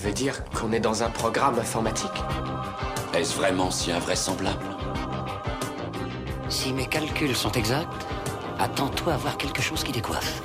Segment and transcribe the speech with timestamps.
[0.00, 2.24] Tu veux dire qu'on est dans un programme informatique
[3.12, 4.64] Est-ce vraiment si invraisemblable
[6.48, 8.06] Si mes calculs sont exacts,
[8.58, 10.42] attends-toi à voir quelque chose qui décoiffe.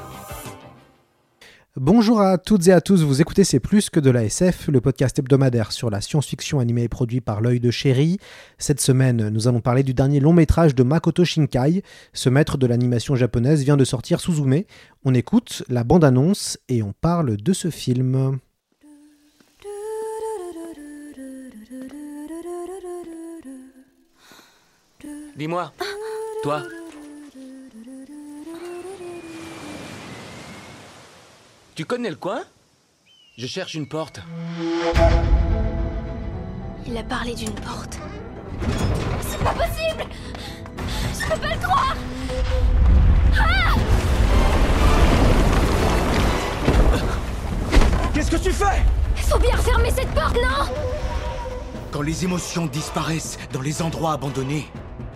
[1.77, 4.81] Bonjour à toutes et à tous, vous écoutez C'est plus que de la SF, le
[4.81, 8.17] podcast hebdomadaire sur la science-fiction animée et produit par l'œil de chéri.
[8.57, 11.81] Cette semaine, nous allons parler du dernier long métrage de Makoto Shinkai.
[12.11, 14.63] Ce maître de l'animation japonaise vient de sortir Suzume.
[15.05, 18.37] On écoute la bande-annonce et on parle de ce film.
[25.35, 25.73] Dis-moi,
[26.43, 26.61] toi,
[31.75, 32.41] tu connais le coin?
[33.37, 34.21] Je cherche une porte.
[36.87, 37.99] Il a parlé d'une porte.
[39.27, 40.05] C'est pas possible!
[41.19, 41.95] Je peux pas le croire!
[48.13, 48.81] Qu'est-ce que tu fais?
[49.17, 50.73] Faut bien refermer cette porte, non?
[51.91, 54.71] Quand les émotions disparaissent dans les endroits abandonnés,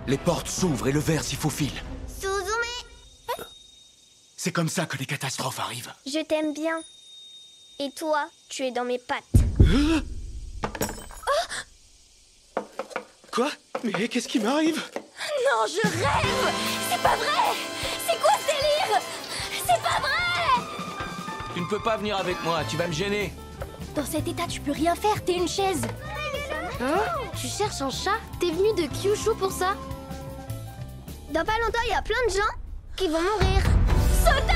[0.09, 1.83] les portes s'ouvrent et le verre s'y faufile.
[2.07, 3.45] Suzume
[4.35, 5.93] C'est comme ça que les catastrophes arrivent.
[6.05, 6.79] Je t'aime bien.
[7.77, 9.23] Et toi, tu es dans mes pattes.
[13.31, 13.51] Quoi?
[13.83, 14.77] Mais qu'est-ce qui m'arrive?
[14.77, 16.53] Non, je rêve
[16.89, 17.55] C'est pas vrai
[18.07, 19.01] C'est quoi ce délire?
[19.51, 20.65] C'est pas vrai
[21.53, 23.31] Tu ne peux pas venir avec moi, tu vas me gêner.
[23.95, 25.83] Dans cet état, tu peux rien faire, t'es une chaise.
[26.81, 26.99] Hein?
[27.39, 28.17] Tu cherches un chat?
[28.39, 29.75] T'es venu de Kyushu pour ça?
[31.31, 32.53] Dans pas longtemps, il y a plein de gens
[32.95, 33.61] qui vont mourir.
[34.25, 34.53] Sota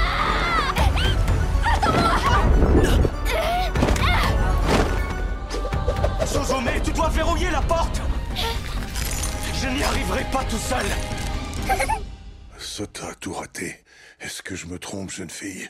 [6.26, 8.02] Suzume, tu dois verrouiller la porte
[9.54, 10.86] Je n'y arriverai pas tout seul
[12.58, 13.84] Sota a tout raté.
[14.20, 15.70] Est-ce que je me trompe, jeune fille?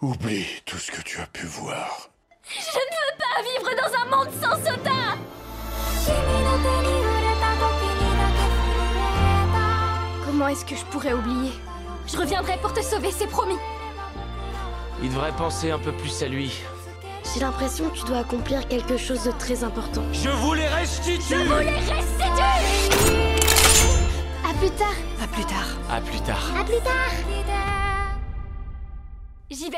[0.00, 2.08] Oublie tout ce que tu as pu voir.
[2.48, 5.18] Je ne veux pas vivre dans un monde sans Sota
[10.36, 11.52] Comment est-ce que je pourrais oublier?
[12.08, 13.54] Je reviendrai pour te sauver, c'est promis.
[15.00, 16.52] Il devrait penser un peu plus à lui.
[17.32, 20.02] J'ai l'impression que tu dois accomplir quelque chose de très important.
[20.12, 22.32] Je vous les restitue Vous les restitue
[24.44, 25.68] À plus tard À plus tard.
[25.88, 26.52] À plus tard.
[26.58, 27.12] À plus tard
[29.52, 29.76] J'y vais.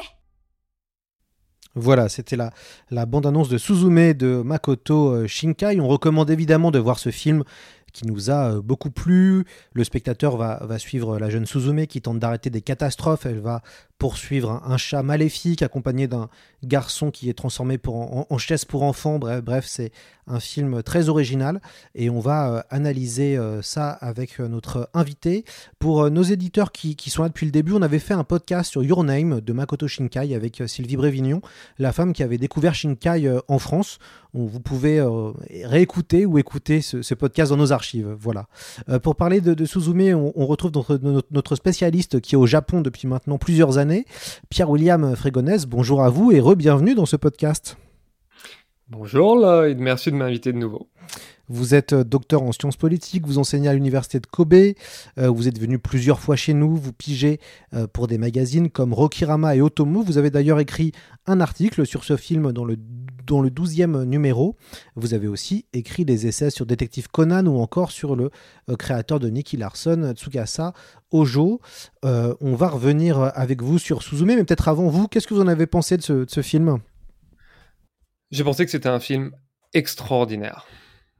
[1.75, 2.53] Voilà, c'était la,
[2.91, 5.79] la bande-annonce de Suzume de Makoto euh, Shinkai.
[5.79, 7.45] On recommande évidemment de voir ce film
[7.97, 9.45] qui nous a euh, beaucoup plu.
[9.73, 13.25] Le spectateur va, va suivre la jeune Suzume qui tente d'arrêter des catastrophes.
[13.25, 13.63] Elle va
[13.99, 16.29] poursuivre un, un chat maléfique accompagné d'un
[16.65, 19.19] garçon qui est transformé en, en chaise pour enfants.
[19.19, 19.93] Bref, bref c'est
[20.29, 21.61] un film très original
[21.95, 25.45] et on va euh, analyser euh, ça avec euh, notre invité.
[25.79, 28.71] Pour nos éditeurs qui, qui sont là depuis le début, on avait fait un podcast
[28.71, 31.41] sur Your Name de Makoto Shinkai avec Sylvie Brévignon,
[31.79, 33.99] la femme qui avait découvert Shinkai en France.
[34.35, 35.03] Vous pouvez
[35.65, 38.15] réécouter ou écouter ce, podcast dans nos archives.
[38.19, 38.49] Voilà.
[39.03, 40.73] Pour parler de, de Suzume, on, retrouve
[41.31, 43.86] notre spécialiste qui est au Japon depuis maintenant plusieurs années,
[44.51, 45.67] Pierre-William Frégonès.
[45.67, 47.77] Bonjour à vous et re-bienvenue dans ce podcast.
[48.89, 50.87] Bonjour Lloyd, merci de m'inviter de nouveau.
[51.49, 55.49] Vous êtes euh, docteur en sciences politiques, vous enseignez à l'université de Kobe, euh, vous
[55.49, 57.41] êtes venu plusieurs fois chez nous, vous pigez
[57.75, 60.03] euh, pour des magazines comme Rokirama et Otomo.
[60.03, 60.93] Vous avez d'ailleurs écrit
[61.27, 62.77] un article sur ce film dans le,
[63.27, 64.55] dans le 12e numéro.
[64.95, 68.31] Vous avez aussi écrit des essais sur Détective Conan ou encore sur le
[68.79, 70.75] créateur de Nicky Larson, Tsukasa
[71.11, 71.61] Ojo.
[72.05, 75.49] On va revenir avec vous sur Suzume, mais peut-être avant vous, qu'est-ce que vous en
[75.49, 76.79] avez pensé de ce film?
[78.33, 79.31] J'ai pensé que c'était un film
[79.73, 80.67] extraordinaire.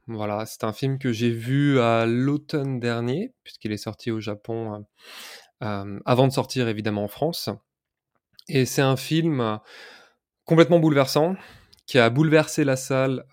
[0.07, 4.73] Voilà, c'est un film que j'ai vu à l'automne dernier, puisqu'il est sorti au Japon
[4.73, 4.79] euh,
[5.63, 7.49] euh, avant de sortir évidemment en France.
[8.49, 9.57] Et c'est un film euh,
[10.43, 11.35] complètement bouleversant,
[11.85, 13.25] qui a bouleversé la salle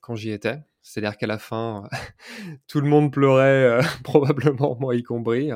[0.00, 0.58] quand j'y étais.
[0.82, 1.88] C'est-à-dire qu'à la fin,
[2.66, 5.50] tout le monde pleurait, probablement moi y compris.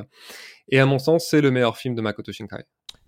[0.68, 2.64] Et à mon sens, c'est le meilleur film de Makoto Shinkai.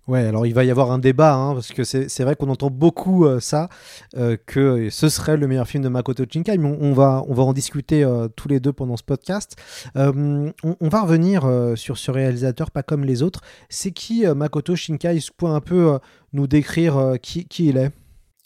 [0.09, 2.71] Ouais, alors il va y avoir un débat, hein, parce que c'est vrai qu'on entend
[2.71, 3.69] beaucoup euh, ça,
[4.17, 7.43] euh, que ce serait le meilleur film de Makoto Shinkai, mais on, va, on va
[7.43, 9.55] en discuter euh, tous les deux pendant ce podcast.
[9.93, 10.51] On,
[10.81, 13.41] va revenir sur ce réalisateur, pas comme les autres.
[13.69, 15.17] C'est qui Makoto Shinkai?
[15.17, 15.99] Est-ce que un peu
[16.33, 17.91] nous décrire qui, qui il est?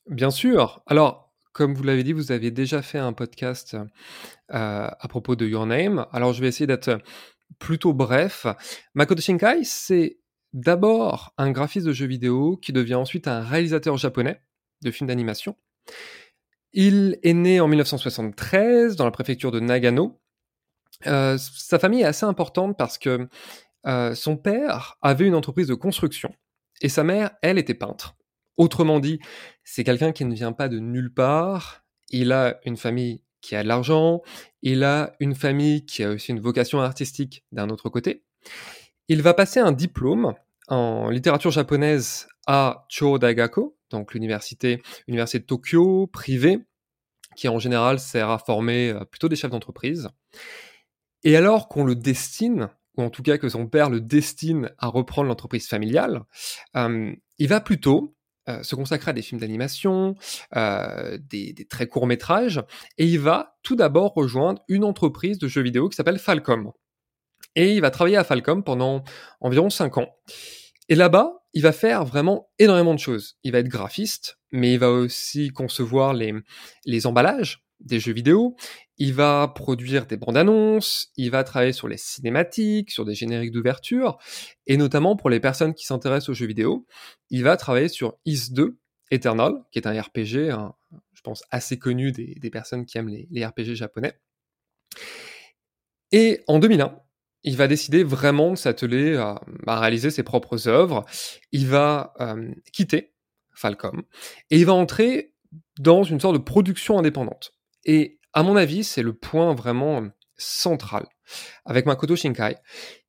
[0.10, 0.81] Bien sûr.
[0.86, 3.77] Alors, comme vous l'avez dit, vous avez déjà fait un podcast
[4.50, 6.07] à propos de Your Name.
[6.12, 7.00] Alors, je vais essayer d'être
[7.57, 8.48] plutôt bref.
[8.95, 10.18] Makoto Shinkai, c'est
[10.53, 14.41] d'abord un graphiste de jeux vidéo qui devient ensuite un réalisateur japonais
[14.81, 15.55] de films d'animation.
[16.73, 20.19] Il est né en 1973 dans la préfecture de Nagano.
[21.05, 23.27] Euh, sa famille est assez importante parce que
[23.85, 26.33] euh, son père avait une entreprise de construction
[26.81, 28.15] et sa mère, elle, était peintre.
[28.57, 29.19] Autrement dit,
[29.63, 31.83] c'est quelqu'un qui ne vient pas de nulle part.
[32.09, 34.21] Il a une famille qui a de l'argent,
[34.61, 38.23] il a une famille qui a aussi une vocation artistique d'un autre côté.
[39.07, 40.33] Il va passer un diplôme
[40.68, 46.60] en littérature japonaise à Cho Daigaku, donc l'université université de Tokyo, privée,
[47.36, 50.10] qui en général sert à former euh, plutôt des chefs d'entreprise.
[51.24, 54.88] Et alors qu'on le destine, ou en tout cas que son père le destine à
[54.88, 56.24] reprendre l'entreprise familiale,
[56.75, 58.13] il va plutôt
[58.50, 60.15] euh, se consacrer à des films d'animation,
[60.57, 62.62] euh, des, très courts métrages,
[62.98, 66.74] et il va tout d'abord rejoindre une entreprise de jeux vidéo qui s'appelle Falcom.
[67.55, 69.03] Et il va travailler à Falcom pendant
[69.39, 70.15] environ 5 ans.
[70.89, 73.38] Et là-bas, il va faire vraiment énormément de choses.
[73.44, 76.33] Il va être graphiste, mais il va aussi concevoir les,
[76.85, 78.55] les emballages des jeux vidéo.
[78.97, 83.51] Il va produire des bandes annonces, il va travailler sur les cinématiques, sur des génériques
[83.51, 84.17] d'ouverture,
[84.67, 86.85] et notamment pour les personnes qui s'intéressent aux jeux vidéo,
[87.29, 88.77] il va travailler sur Is 2
[89.11, 90.51] Eternal, qui est un RPG,
[91.13, 94.13] je pense, assez connu des, des personnes qui aiment les, les, RPG japonais.
[96.11, 96.95] Et en 2001,
[97.43, 101.05] il va décider vraiment de s'atteler à, réaliser ses propres œuvres.
[101.51, 103.13] Il va euh, quitter
[103.53, 104.03] Falcom
[104.49, 105.33] et il va entrer
[105.79, 107.51] dans une sorte de production indépendante.
[107.85, 110.07] Et à mon avis, c'est le point vraiment
[110.37, 111.05] central
[111.65, 112.55] avec Makoto Shinkai,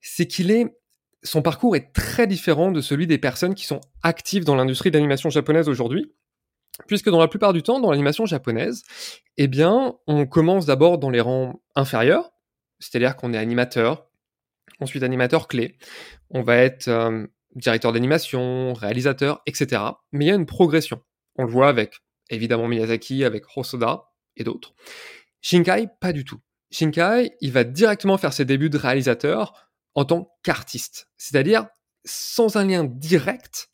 [0.00, 0.76] c'est qu'il est
[1.22, 5.31] son parcours est très différent de celui des personnes qui sont actives dans l'industrie d'animation
[5.31, 6.12] japonaise aujourd'hui,
[6.86, 8.82] puisque dans la plupart du temps, dans l'animation japonaise,
[9.38, 12.31] eh bien, on commence d'abord dans les rangs inférieurs,
[12.78, 14.06] c'est-à-dire qu'on est animateur,
[14.81, 15.79] ensuite animateur clé,
[16.31, 19.82] on va être euh, directeur d'animation, réalisateur, etc.
[20.12, 21.00] Mais il y a une progression.
[21.37, 22.00] On le voit avec
[22.31, 24.05] évidemment Miyazaki, avec Hosoda,
[24.37, 24.75] et d'autres.
[25.43, 26.41] Shinkai, pas du tout.
[26.71, 31.67] Shinkai, il va directement faire ses débuts de réalisateur en tant qu'artiste, c'est-à-dire
[32.05, 33.70] sans un lien direct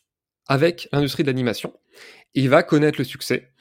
[0.46, 1.72] avec l'industrie de l'animation.
[2.34, 3.52] il va connaître le succès,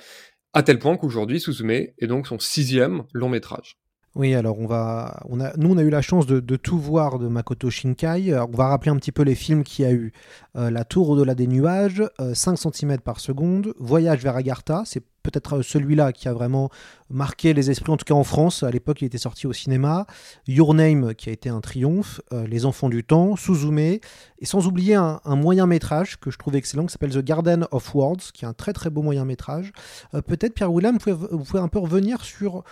[0.53, 3.79] à tel point qu'aujourd'hui, Suzume est donc son sixième long métrage.
[4.15, 7.19] Oui, alors on va, on a, nous on a eu la chance de, tout voir
[7.19, 8.33] de Makoto Shinkai.
[8.33, 10.11] Alors, on va rappeler un petit peu les films qu'il y a eu.
[10.55, 15.03] Euh, la Tour au-delà des nuages, euh, 5 cm par seconde, Voyage vers Agartha, c'est
[15.23, 16.69] peut-être celui-là qui a vraiment
[17.09, 18.63] marqué les esprits, en tout cas en France.
[18.63, 20.05] À l'époque, il était sorti au cinéma.
[20.47, 22.21] Your Name, qui a été un triomphe.
[22.33, 23.79] Euh, les Enfants du Temps, Suzume.
[23.79, 24.01] Et
[24.43, 27.93] sans oublier un, un, moyen métrage que je trouve excellent, qui s'appelle The Garden of
[27.93, 29.71] Words, qui est un très très beau moyen métrage.
[30.13, 32.63] Euh, peut-être, Pierre Willem, vous pouvez, un peu revenir sur euh,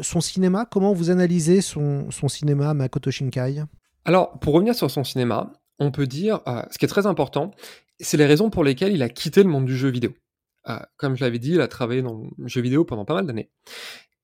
[0.00, 0.66] son cinéma.
[0.70, 3.64] Comment vous analysez son, son cinéma, Makoto Shinkai?
[4.04, 7.52] Alors, pour revenir sur son cinéma, on peut dire, euh, ce qui est très important,
[8.00, 10.12] c'est les raisons pour lesquelles il a quitté le monde du jeu vidéo.
[10.68, 13.26] Euh, comme je l'avais dit, il a travaillé dans le jeu vidéo pendant pas mal
[13.26, 13.50] d'années.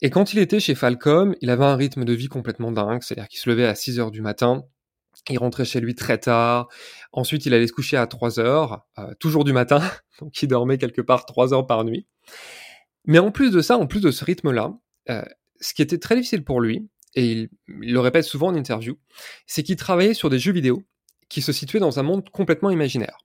[0.01, 3.29] Et quand il était chez Falcom, il avait un rythme de vie complètement dingue, c'est-à-dire
[3.29, 4.63] qu'il se levait à 6 heures du matin,
[5.29, 6.69] il rentrait chez lui très tard,
[7.13, 9.81] ensuite il allait se coucher à 3 heures, euh, toujours du matin,
[10.21, 12.07] donc il dormait quelque part 3 heures par nuit.
[13.05, 14.75] Mais en plus de ça, en plus de ce rythme-là,
[15.11, 15.23] euh,
[15.61, 18.99] ce qui était très difficile pour lui, et il, le répète souvent en interview,
[19.47, 20.85] c'est qu'il travaillait sur des jeux vidéo
[21.29, 23.19] qui se situaient dans un monde complètement imaginaire.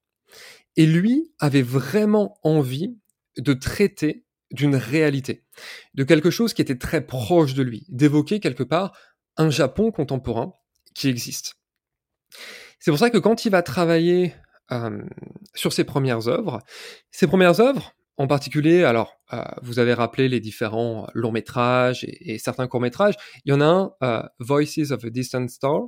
[0.76, 2.98] Et lui avait vraiment envie
[3.38, 5.46] de traiter d'une réalité,
[5.94, 8.96] de quelque chose qui était très proche de lui, d'évoquer quelque part
[9.38, 10.54] un Japon contemporain
[10.94, 11.56] qui existe.
[12.80, 14.34] C'est pour ça que quand il va travailler
[14.72, 15.02] euh,
[15.56, 16.60] sur ses premières œuvres,
[17.12, 22.34] ses premières œuvres, en particulier, alors euh, vous avez rappelé les différents longs métrages et,
[22.34, 23.16] et certains courts métrages,
[23.46, 25.82] il y en a un, euh, Voices of a Distant Star,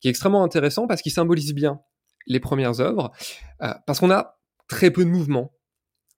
[0.00, 1.80] qui est extrêmement intéressant parce qu'il symbolise bien
[2.26, 3.10] les premières œuvres,
[3.62, 4.38] euh, parce qu'on a
[4.68, 5.52] très peu de mouvements,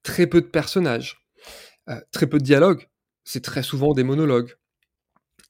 [0.03, 1.27] très peu de personnages,
[1.89, 2.89] euh, très peu de dialogues,
[3.25, 4.53] c'est très souvent des monologues.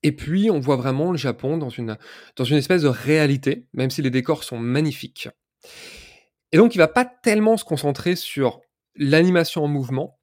[0.03, 1.97] Et puis, on voit vraiment le Japon dans une,
[2.37, 5.29] dans une espèce de réalité, même si les décors sont magnifiques.
[6.53, 8.61] Et donc, il va pas tellement se concentrer sur
[8.97, 10.19] l'animation en mouvement,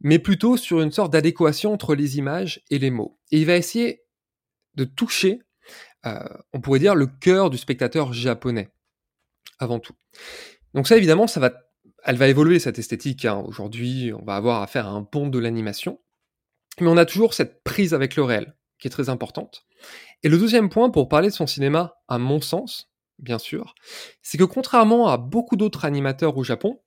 [0.00, 3.18] mais plutôt sur une sorte d'adéquation entre les images et les mots.
[3.30, 4.02] Et il va essayer
[4.74, 5.40] de toucher,
[6.06, 6.18] euh,
[6.52, 8.70] on pourrait dire, le cœur du spectateur japonais,
[9.58, 9.94] avant tout.
[10.74, 11.52] Donc ça, évidemment, ça va
[12.04, 13.24] elle va évoluer cette esthétique.
[13.24, 13.42] Hein.
[13.46, 16.00] Aujourd'hui, on va avoir affaire à un pont de l'animation.
[16.80, 19.66] Mais on a toujours cette prise avec le réel, qui est très importante.
[20.22, 23.74] Et le deuxième point pour parler de son cinéma, à mon sens, bien sûr,
[24.22, 26.80] c'est que contrairement à beaucoup d'autres animateurs au Japon,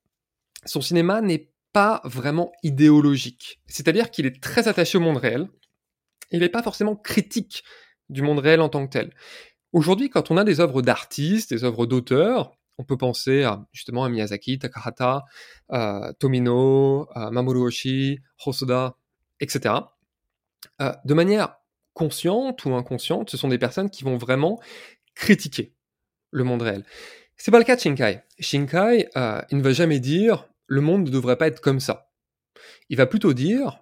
[0.65, 3.61] son cinéma n'est pas vraiment idéologique.
[3.67, 5.47] C'est-à-dire qu'il est très attaché au monde réel.
[6.31, 7.63] Il n'est pas forcément critique
[8.09, 9.13] du monde réel en tant que tel.
[9.73, 14.03] Aujourd'hui, quand on a des œuvres d'artistes, des œuvres d'auteurs, on peut penser à, justement
[14.03, 15.23] à Miyazaki, Takahata,
[15.71, 18.95] euh, Tomino, euh, Mamoru Oshii, Hosoda,
[19.39, 19.75] etc.
[20.81, 21.57] Euh, de manière
[21.93, 24.59] consciente ou inconsciente, ce sont des personnes qui vont vraiment
[25.13, 25.73] critiquer
[26.31, 26.83] le monde réel.
[27.37, 28.21] C'est pas le cas de Shinkai.
[28.39, 32.11] Shinkai, euh, il ne va jamais dire le monde ne devrait pas être comme ça.
[32.89, 33.79] Il va plutôt dire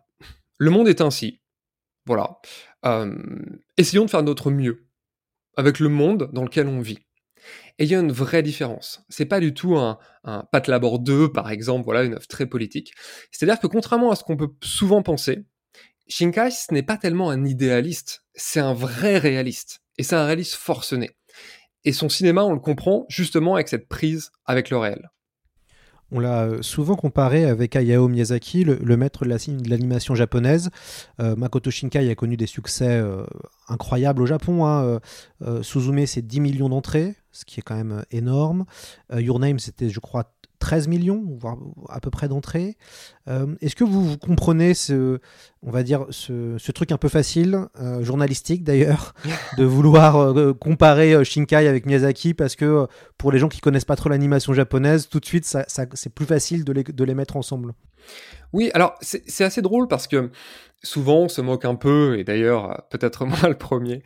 [0.57, 1.41] le monde est ainsi.
[2.05, 2.37] Voilà.
[2.85, 3.15] Euh,
[3.77, 4.87] essayons de faire notre mieux
[5.55, 6.99] avec le monde dans lequel on vit.
[7.79, 9.03] Et il y a une vraie différence.
[9.09, 12.45] C'est pas du tout un, un Pat Labor 2, par exemple, voilà, une œuvre très
[12.45, 12.93] politique.
[13.31, 15.45] C'est-à-dire que contrairement à ce qu'on peut souvent penser,
[16.07, 19.81] Shinkai, ce n'est pas tellement un idéaliste, c'est un vrai réaliste.
[19.97, 21.11] Et c'est un réaliste forcené.
[21.85, 25.09] Et son cinéma, on le comprend justement avec cette prise avec le réel.
[26.13, 30.69] On l'a euh, souvent comparé avec Hayao Miyazaki, le, maître de l'animation japonaise.
[31.19, 33.25] Euh, Makoto Shinkai a connu des succès euh,
[33.67, 34.65] incroyables au Japon.
[34.67, 34.99] Hein.
[35.61, 38.65] Suzume, c'est 10 millions d'entrées, ce qui est quand même énorme.
[39.11, 40.31] Your Name, c'était, je crois,
[40.63, 41.57] 13 millions, voire
[41.89, 42.77] à peu près d'entrées.
[43.27, 45.19] Euh, Est-ce que vous, vous, comprenez ce,
[45.61, 49.13] on va dire, ce, ce truc un peu facile, euh, journalistique d'ailleurs,
[49.57, 53.97] de vouloir euh, comparer Shinkai avec Miyazaki parce que pour les gens qui connaissent pas
[53.97, 57.13] trop l'animation japonaise, tout de suite, ça, ça, c'est plus facile de les, de les
[57.13, 57.73] mettre ensemble?
[58.53, 60.31] Oui, alors c'est assez drôle parce que
[60.83, 64.03] souvent on se moque un peu, et d'ailleurs peut-être moi le premier,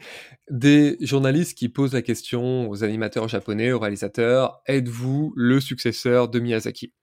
[0.50, 6.40] des journalistes qui posent la question aux animateurs japonais, aux réalisateurs, êtes-vous le successeur de
[6.40, 6.94] Miyazaki?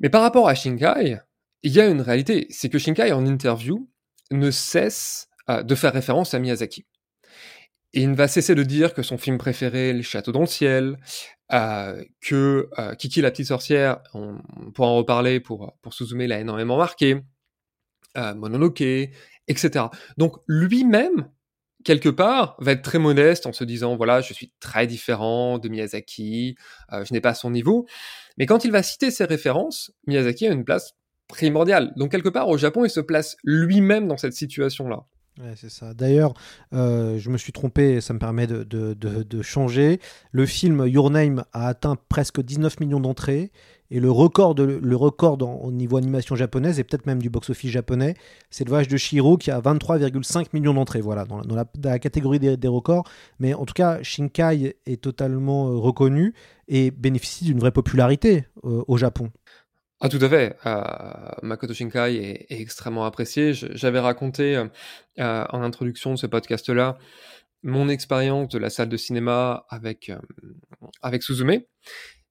[0.00, 1.18] Mais par rapport à Shinkai,
[1.62, 3.88] il y a une réalité, c'est que Shinkai en interview
[4.30, 6.86] ne cesse euh, de faire référence à Miyazaki.
[7.94, 10.46] Et il ne va cesser de dire que son film préféré, Le Château dans le
[10.46, 10.98] ciel,
[11.52, 16.22] euh, que euh, Kiki la petite sorcière, on, on, pourra en reparler pour, pour Suzume,
[16.22, 17.22] l'a énormément marqué,
[18.16, 19.86] euh, Mononoke, etc.
[20.16, 21.28] Donc lui-même,
[21.84, 25.68] quelque part, va être très modeste en se disant, voilà, je suis très différent de
[25.68, 26.56] Miyazaki,
[26.92, 27.86] euh, je n'ai pas son niveau.
[28.38, 30.94] Mais quand il va citer ses références, Miyazaki a une place
[31.28, 31.92] primordiale.
[31.96, 35.04] Donc quelque part, au Japon, il se place lui-même dans cette situation-là.
[35.96, 36.34] D'ailleurs,
[36.72, 40.00] euh, je me suis trompé, ça me permet de, changer.
[40.30, 43.50] Le film Your Name a atteint presque 19 millions d'entrées.
[43.90, 48.14] Et le record, au niveau animation japonaise, et peut-être même du box-office japonais,
[48.50, 51.00] c'est le voyage de Shiro qui a 23,5 millions d'entrées.
[51.00, 53.04] Voilà, dans, la, catégorie des, des, records.
[53.38, 56.34] Mais en tout cas, Shinkai est totalement euh, reconnu
[56.66, 59.30] et bénéficie d'une vraie popularité euh, au Japon.
[60.04, 60.56] Ah tout à fait.
[60.66, 60.82] Euh,
[61.42, 63.54] Makoto Shinkai est, extrêmement apprécié.
[63.54, 66.98] J'avais raconté euh, en introduction de ce podcast-là
[67.64, 70.18] mon expérience de la salle de cinéma avec euh,
[71.02, 71.62] avec Suzume.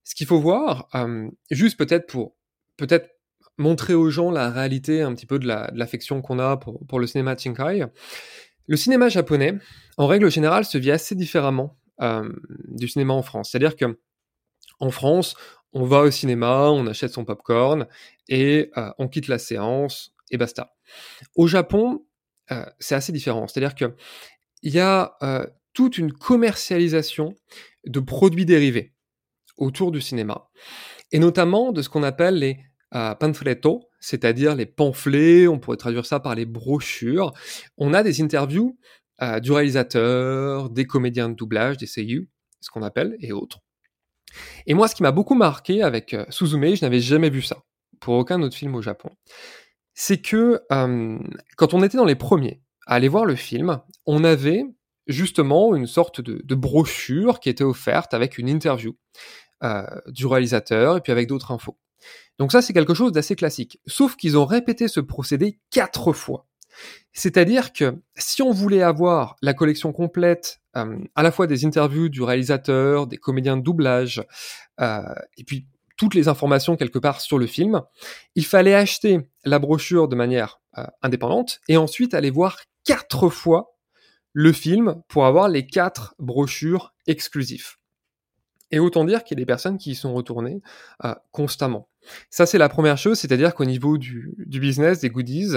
[0.03, 2.35] Ce qu'il faut voir, euh, juste peut-être pour
[2.77, 3.09] peut-être
[3.57, 7.07] montrer aux gens la réalité un petit peu de l'affection la, qu'on a pour, le
[7.07, 7.85] cinéma de Shinkai.
[8.67, 9.55] Le cinéma japonais,
[9.97, 12.31] en règle générale, se vit assez différemment euh,
[12.67, 13.49] du cinéma en France.
[13.51, 13.97] C'est-à-dire que
[14.79, 15.35] en France,
[15.73, 17.87] on va au cinéma, on achète son popcorn
[18.29, 20.75] et euh, on quitte la séance et basta.
[21.35, 22.05] Au Japon,
[22.51, 23.47] euh, c'est assez différent.
[23.47, 23.95] C'est-à-dire que
[24.61, 27.35] il y a euh, toute une commercialisation
[27.85, 28.93] de produits dérivés
[29.57, 30.49] autour du cinéma
[31.11, 32.59] et notamment de ce qu'on appelle les
[33.19, 35.47] pamphletos, c'est-à-dire les pamphlets.
[35.47, 37.33] On pourrait traduire ça par les brochures.
[37.75, 38.77] On a des interviews
[39.41, 42.29] du réalisateur, des comédiens de doublage, des seiyuu,
[42.61, 43.61] ce qu'on appelle, et autres.
[44.65, 47.57] Et moi, ce qui m'a beaucoup marqué avec euh, Suzume, je n'avais jamais vu ça
[47.99, 49.11] pour aucun autre film au Japon,
[49.93, 50.61] c'est que
[51.55, 54.65] quand on était dans les premiers à aller voir le film, on avait
[55.07, 58.97] justement une sorte de, de brochure qui était offerte avec une interview
[59.63, 61.77] euh, du réalisateur et puis avec d'autres infos.
[62.37, 63.79] Donc ça, c'est quelque chose d'assez classique.
[63.87, 66.47] Sauf qu'ils ont répété ce procédé quatre fois.
[67.11, 72.09] C'est-à-dire que si on voulait avoir la collection complète, euh, à la fois des interviews
[72.09, 74.23] du réalisateur, des comédiens de doublage,
[74.81, 75.01] euh,
[75.37, 77.83] et puis toutes les informations quelque part sur le film,
[78.35, 83.75] il fallait acheter la brochure de manière euh, indépendante et ensuite aller voir quatre fois
[84.33, 87.75] le film pour avoir les quatre brochures exclusives.
[88.71, 90.59] Et autant dire qu'il y a des personnes qui y sont retournées
[91.31, 91.87] constamment.
[92.29, 95.55] Ça, c'est la première chose, c'est-à-dire qu'au niveau du, business, des goodies,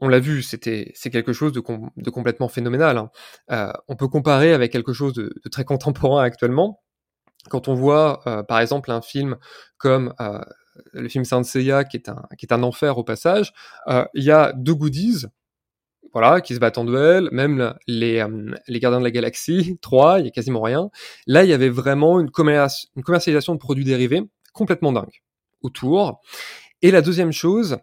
[0.00, 2.98] on l'a vu, c'était c'est quelque chose de, com de complètement phénoménal.
[2.98, 3.10] Hein.
[3.50, 6.80] Euh, on peut comparer avec quelque chose de, très contemporain actuellement.
[7.50, 9.36] Quand on voit, euh, par exemple, un film
[9.78, 10.40] comme euh,
[10.92, 13.52] le film Saint Seiya, qui est un qui est un enfer au passage,
[13.88, 15.26] euh, il y a deux goodies
[16.12, 20.20] voilà, qui se battent en duel, même les, euh, les Gardiens de la Galaxie, 3,
[20.20, 20.90] il y a quasiment rien.
[21.26, 25.22] Là, il y avait vraiment une, une commercialisation de produits dérivés complètement dingue
[25.62, 26.20] autour.
[26.80, 27.78] Et la deuxième chose,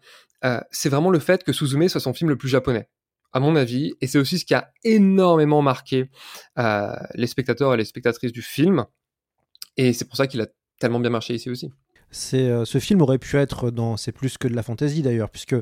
[0.45, 2.87] euh, c'est vraiment le fait que Suzume soit son film le plus japonais,
[3.33, 6.09] à mon avis, et c'est aussi ce qui a énormément marqué
[6.57, 8.85] euh, les spectateurs et les spectatrices du film,
[9.77, 10.47] et c'est pour ça qu'il a
[10.79, 11.71] tellement bien marché ici aussi.
[12.33, 15.55] Euh, ce film aurait pu être dans c'est plus que de la fantaisie d'ailleurs puisque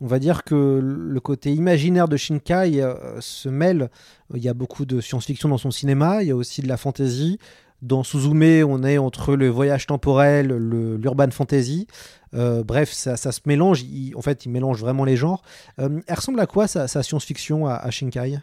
[0.00, 3.90] on va dire que le côté imaginaire de Shinkai euh, se mêle
[4.34, 6.76] il y a beaucoup de science-fiction dans son cinéma il y a aussi de la
[6.76, 7.38] fantaisie
[7.82, 11.86] dans Suzume on est entre le voyage temporel l'urban fantasy
[12.32, 13.82] Euh, bref ça, se mélange
[14.14, 15.42] en fait il mélange vraiment les genres
[15.80, 18.38] Euh, elle ressemble à quoi sa, science-fiction à, Shinkai?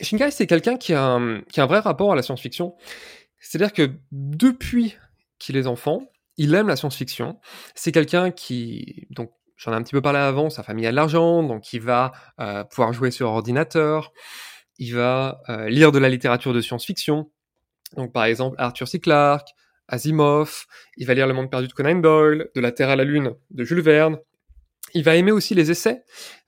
[0.00, 2.74] Shinkai, c'est quelqu'un qui, a un- vrai rapport à la science-fiction.
[3.40, 4.96] C'est-à-dire que depuis
[5.38, 6.02] qu'il est enfant,
[6.36, 7.38] il aime la science-fiction.
[7.74, 10.96] C'est quelqu'un qui, donc j'en ai un petit peu parlé avant, sa famille a de
[10.96, 14.12] l'argent, donc il va euh, pouvoir jouer sur ordinateur,
[14.78, 17.30] il va lire de la littérature de science-fiction.
[17.96, 19.00] Donc par exemple Arthur C.
[19.00, 19.48] Clarke,
[19.88, 23.04] Asimov, il va lire Le Monde perdu de Conan Doyle, De la Terre à la
[23.04, 24.18] Lune de Jules Verne.
[24.94, 26.04] Il va aimer aussi les essais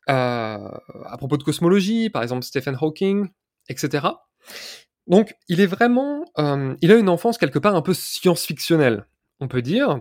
[0.09, 3.29] euh, à propos de cosmologie, par exemple Stephen Hawking,
[3.69, 4.07] etc.
[5.07, 9.07] Donc, il est vraiment, euh, il a une enfance quelque part un peu science-fictionnelle,
[9.41, 10.01] on peut dire,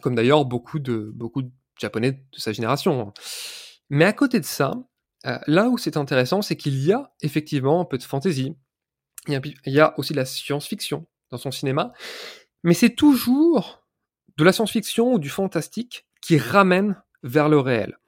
[0.00, 1.42] comme d'ailleurs beaucoup de beaucoup
[1.78, 3.12] japonais de sa génération.
[3.90, 4.74] Mais à côté de ça,
[5.26, 8.56] euh, là où c'est intéressant, c'est qu'il y a effectivement un peu de fantasy.
[9.28, 11.92] Il y a, aussi de la science-fiction dans son cinéma,
[12.64, 13.86] mais c'est toujours
[14.36, 17.98] de la science-fiction ou du fantastique qui ramène vers le réel.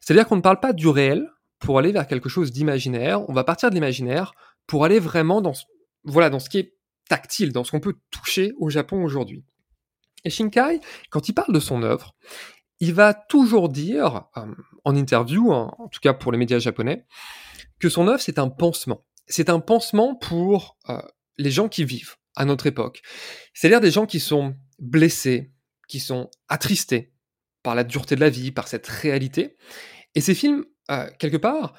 [0.00, 3.44] C'est-à-dire qu'on ne parle pas du réel pour aller vers quelque chose d'imaginaire, on va
[3.44, 4.32] partir de l'imaginaire
[4.66, 5.64] pour aller vraiment dans ce,
[6.04, 6.74] voilà, dans ce qui est
[7.08, 9.44] tactile, dans ce qu'on peut toucher au Japon aujourd'hui.
[10.24, 12.14] Et Shinkai, quand il parle de son œuvre,
[12.80, 14.46] il va toujours dire, euh,
[14.84, 17.06] en interview, en tout cas pour les médias japonais,
[17.78, 19.04] que son œuvre c'est un pansement.
[19.26, 21.00] C'est un pansement pour euh,
[21.38, 23.02] les gens qui vivent à notre époque.
[23.52, 25.52] C'est-à-dire des gens qui sont blessés,
[25.88, 27.12] qui sont attristés
[27.62, 29.56] par la dureté de la vie, par cette réalité.
[30.14, 31.74] Et ces films, euh, quelque part,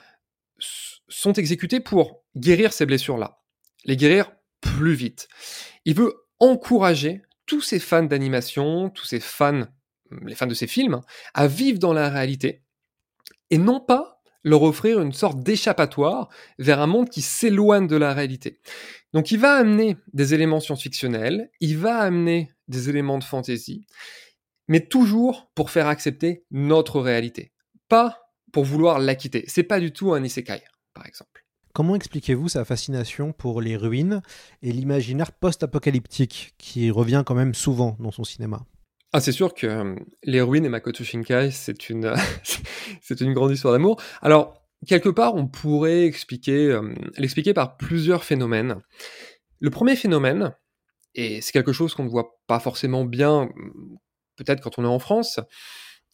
[1.08, 3.42] sont exécutés pour guérir ces blessures-là,
[3.86, 5.28] les guérir plus vite.
[5.86, 9.68] Il veut encourager tous ces fans d'animation, tous ces fans,
[10.26, 11.02] les fans de ces films,
[11.34, 12.64] à vivre dans la réalité
[13.52, 14.15] et non pas
[14.46, 16.30] leur offrir une sorte d'échappatoire
[16.60, 18.62] vers un monde qui s'éloigne de la réalité.
[19.12, 23.86] Donc il va amener des éléments science-fictionnels, il va amener des éléments de fantasy,
[24.68, 27.52] mais toujours pour faire accepter notre réalité,
[27.90, 29.44] pas pour vouloir la quitter.
[29.48, 30.62] C'est pas du tout un isekai,
[30.94, 31.46] par exemple.
[31.74, 34.22] Comment expliquez-vous sa fascination pour les ruines
[34.62, 38.66] et l'imaginaire post-apocalyptique qui revient quand même souvent dans son cinéma?
[39.18, 42.14] Ah, c'est sûr que euh, les ruines et Makoto Shinkai, c'est une,
[43.02, 44.02] c'est une grande histoire d'amour.
[44.22, 48.82] Alors, quelque part, on pourrait expliquer, euh, l'expliquer par plusieurs phénomènes.
[49.62, 50.54] Le premier phénomène,
[51.14, 53.48] et c'est quelque chose qu'on ne voit pas forcément bien,
[54.36, 55.40] peut-être quand on est en France,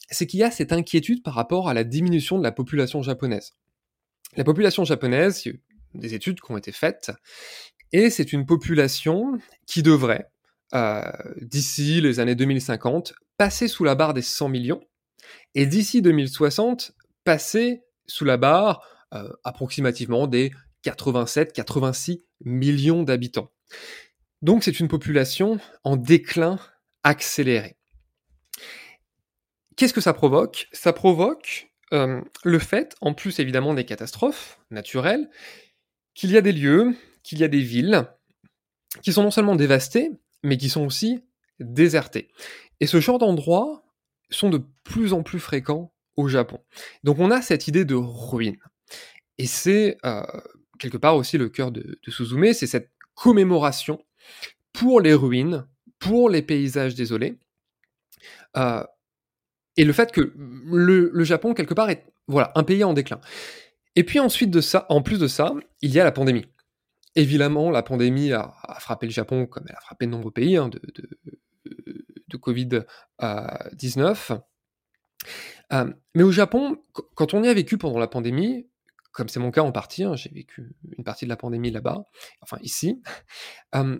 [0.08, 3.54] c'est qu'il y a cette inquiétude par rapport à la diminution de la population japonaise.
[4.36, 5.42] La population japonaise,
[5.94, 7.10] des études qui ont été faites,
[7.90, 10.31] et c'est une population qui devrait, euh,
[11.40, 14.80] d'ici les années 2050, passer sous la barre des 100 millions,
[15.54, 16.92] et d'ici 2060,
[17.24, 18.82] passer sous la barre
[19.14, 20.52] euh, approximativement des
[20.84, 23.50] 87-86 millions d'habitants.
[24.40, 26.58] Donc c'est une population en déclin
[27.04, 27.76] accéléré.
[29.76, 30.68] Qu'est-ce que ça provoque?
[30.72, 35.28] Ça provoque euh, le fait, en plus évidemment des catastrophes naturelles,
[36.14, 38.06] qu'il y a des lieux, qu'il y a des villes
[39.02, 40.10] qui sont non seulement dévastées,
[40.42, 41.22] mais qui sont aussi
[41.60, 42.28] désertées.
[42.80, 43.84] Et ce genre d'endroits
[44.30, 46.60] sont de plus en plus fréquents au Japon.
[47.04, 48.58] Donc on a cette idée de ruine.
[49.38, 50.22] Et c'est euh,
[50.78, 54.04] quelque part aussi le cœur de, de Suzume, c'est cette commémoration
[54.72, 55.66] pour les ruines,
[55.98, 57.38] pour les paysages désolés.
[58.56, 58.84] Euh,
[59.76, 63.20] et le fait que le, le, Japon, quelque part, est voilà, un pays en déclin.
[63.96, 66.46] Et puis ensuite de ça, en plus de ça, il y a la pandémie.
[67.14, 70.68] Évidemment, la pandémie a, frappé le Japon comme elle a frappé de nombreux pays hein,
[70.68, 71.08] de, de,
[72.28, 74.40] de Covid-19.
[75.72, 76.78] Euh, mais au Japon,
[77.14, 78.66] quand on y a vécu pendant la pandémie,
[79.12, 82.04] comme c'est mon cas en partie, hein, j'ai vécu une partie de la pandémie là-bas,
[82.40, 83.02] enfin ici,
[83.74, 83.98] euh,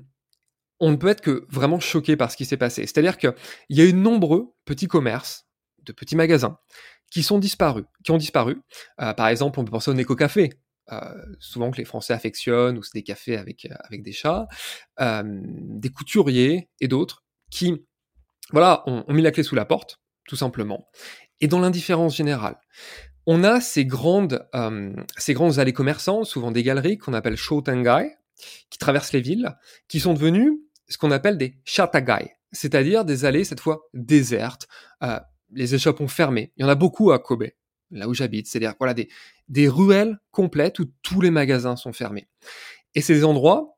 [0.80, 2.82] on ne peut être que vraiment choqué par ce qui s'est passé.
[2.82, 3.34] C'est-à-dire qu'il
[3.68, 5.46] y a eu nombreux petits commerces,
[5.84, 6.58] de petits magasins,
[7.10, 8.60] qui sont disparus, qui ont disparu.
[9.00, 10.56] Euh, par exemple, on peut penser au Neko Café, euh,
[11.38, 14.46] souvent que les Français affectionnent, ou c'est des cafés avec, avec des chats,
[15.00, 17.84] euh, des couturiers et d'autres, qui,
[18.50, 20.88] voilà, ont, ont mis la clé sous la porte, tout simplement.
[21.40, 22.56] Et dans l'indifférence générale,
[23.26, 28.16] on a ces grandes, euh, ces grandes allées commerçantes, souvent des galeries qu'on appelle Shotengai,
[28.70, 29.56] qui traversent les villes,
[29.88, 34.66] qui sont devenues ce qu'on appelle des shatagai, c'est-à-dire des allées cette fois désertes,
[35.02, 35.20] euh,
[35.52, 36.52] les échappons fermés.
[36.56, 37.46] Il y en a beaucoup à Kobe,
[37.92, 38.46] là où j'habite.
[38.46, 39.08] C'est-à-dire voilà des,
[39.48, 42.28] des ruelles complètes où tous les magasins sont fermés.
[42.94, 43.76] Et ces endroits,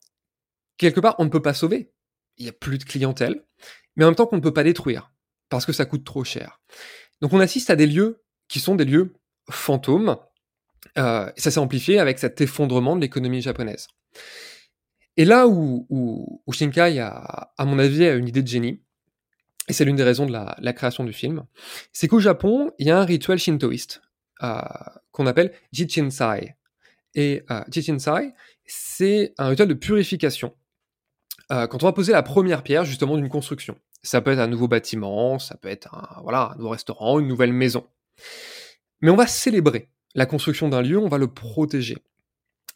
[0.76, 1.92] quelque part, on ne peut pas sauver.
[2.38, 3.44] Il n'y a plus de clientèle,
[3.96, 5.12] mais en même temps qu'on ne peut pas détruire
[5.48, 6.60] parce que ça coûte trop cher.
[7.20, 9.14] Donc on assiste à des lieux qui sont des lieux
[9.50, 10.16] fantômes.
[10.98, 13.88] Euh, ça s'est amplifié avec cet effondrement de l'économie japonaise.
[15.16, 18.82] Et là où, où, où, Shinkai, a, à mon avis, a une idée de génie,
[19.68, 21.44] et c'est l'une des raisons de la, création du film,
[21.92, 24.02] c'est qu'au Japon, il y a un rituel shintoïste
[24.42, 24.60] euh,
[25.10, 26.54] qu'on appelle Jichinsai.
[27.14, 27.62] Et euh,
[28.66, 30.54] c'est un rituel de purification.
[31.52, 33.76] Euh, quand on va poser la première pierre justement d'une construction.
[34.02, 37.28] Ça peut être un nouveau bâtiment, ça peut être un, voilà, un nouveau restaurant, une
[37.28, 37.86] nouvelle maison.
[39.00, 41.96] Mais on va célébrer la construction d'un lieu, on va le protéger.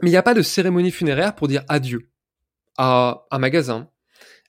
[0.01, 2.11] Mais il n'y a pas de cérémonie funéraire pour dire adieu
[2.79, 3.91] à un magasin,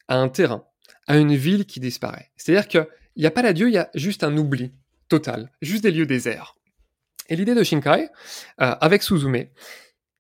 [0.08, 0.64] à un terrain,
[1.10, 2.32] à une ville qui disparaît.
[2.38, 4.72] C'est-à-dire qu'il n'y a pas d'adieu, il y a juste un oubli
[5.10, 6.56] total, juste des lieux déserts.
[7.28, 8.10] Et l'idée de Shinkai,
[8.62, 9.46] euh, avec Suzume,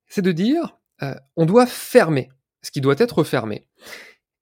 [0.07, 2.29] c'est de dire, euh, on doit fermer
[2.63, 3.67] ce qui doit être fermé.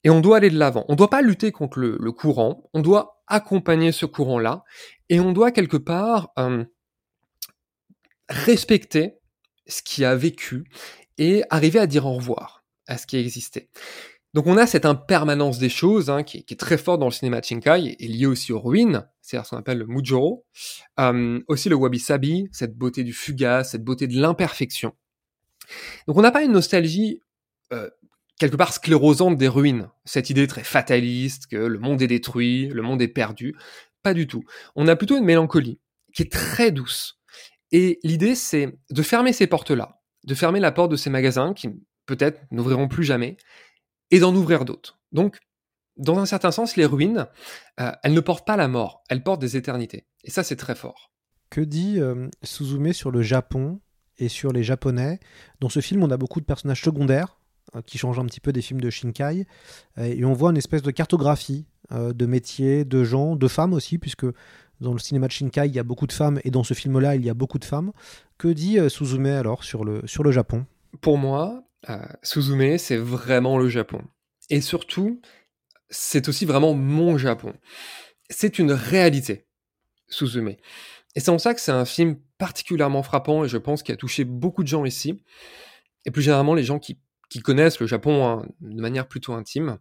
[0.05, 0.85] Et on doit aller de l'avant.
[0.87, 4.63] On ne doit pas lutter contre le, le, courant, on doit accompagner ce courant-là,
[5.09, 6.63] et on doit quelque part euh,
[8.29, 9.17] respecter
[9.67, 10.63] ce qui a vécu
[11.17, 13.69] et arriver à dire au revoir à ce qui existait.
[14.33, 17.41] Donc on a cette impermanence des choses hein, qui, est très forte dans le cinéma
[17.41, 20.45] Shinkai et, liée aussi aux ruines, c'est-à-dire ce qu'on appelle le mujoro,
[20.99, 24.93] euh, aussi le wabi-sabi, cette beauté du fugace, cette beauté de l'imperfection.
[26.07, 27.21] Donc on n'a pas une nostalgie
[27.73, 27.89] euh,
[28.39, 32.81] quelque part sclérosante des ruines, cette idée très fataliste que le monde est détruit, le
[32.81, 33.55] monde est perdu,
[34.03, 34.43] pas du tout.
[34.75, 35.79] On a plutôt une mélancolie
[36.13, 37.19] qui est très douce.
[37.71, 41.69] Et l'idée c'est de fermer ces portes-là, de fermer la porte de ces magasins qui
[42.05, 43.37] peut-être n'ouvriront plus jamais,
[44.11, 44.99] et d'en ouvrir d'autres.
[45.11, 45.37] Donc,
[45.97, 47.27] dans un certain sens, les ruines,
[47.79, 50.05] euh, elles ne portent pas la mort, elles portent des éternités.
[50.23, 51.11] Et ça, c'est très fort.
[51.49, 53.79] Que dit euh, Suzume sur le Japon
[54.17, 55.19] et sur les Japonais?
[55.59, 57.39] Dans ce film, on a beaucoup de personnages secondaires
[57.75, 59.47] euh, qui changent un petit peu des films de Shinkai.
[59.97, 63.97] et on voit une espèce de cartographie euh, de métiers, de gens, de femmes aussi,
[63.97, 64.25] puisque
[64.81, 67.15] dans le cinéma de Shinkai, il y a beaucoup de femmes, et dans ce film-là,
[67.15, 67.91] il y a beaucoup de femmes.
[68.37, 70.65] Que dit Suzume alors sur le, sur le Japon?
[71.01, 74.01] Pour moi, euh, Suzume, c'est vraiment le Japon.
[74.49, 75.21] Et surtout,
[75.89, 77.53] c'est aussi vraiment mon Japon.
[78.29, 79.47] C'est une réalité,
[80.09, 80.55] Suzume.
[81.15, 83.97] Et c'est en ça que c'est un film particulièrement frappant et je pense qu'il a
[83.97, 85.23] touché beaucoup de gens ici.
[86.05, 89.79] Et plus généralement, les gens qui, qui connaissent le Japon hein, de manière plutôt intime.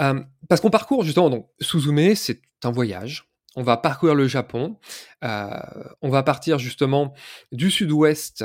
[0.00, 3.28] Euh, parce qu'on parcourt justement, donc Suzume, c'est un voyage.
[3.56, 4.78] On va parcourir le Japon.
[5.24, 5.48] Euh,
[6.02, 7.14] on va partir justement
[7.52, 8.44] du sud-ouest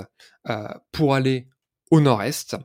[0.93, 1.49] pour aller
[1.91, 2.57] au nord-est.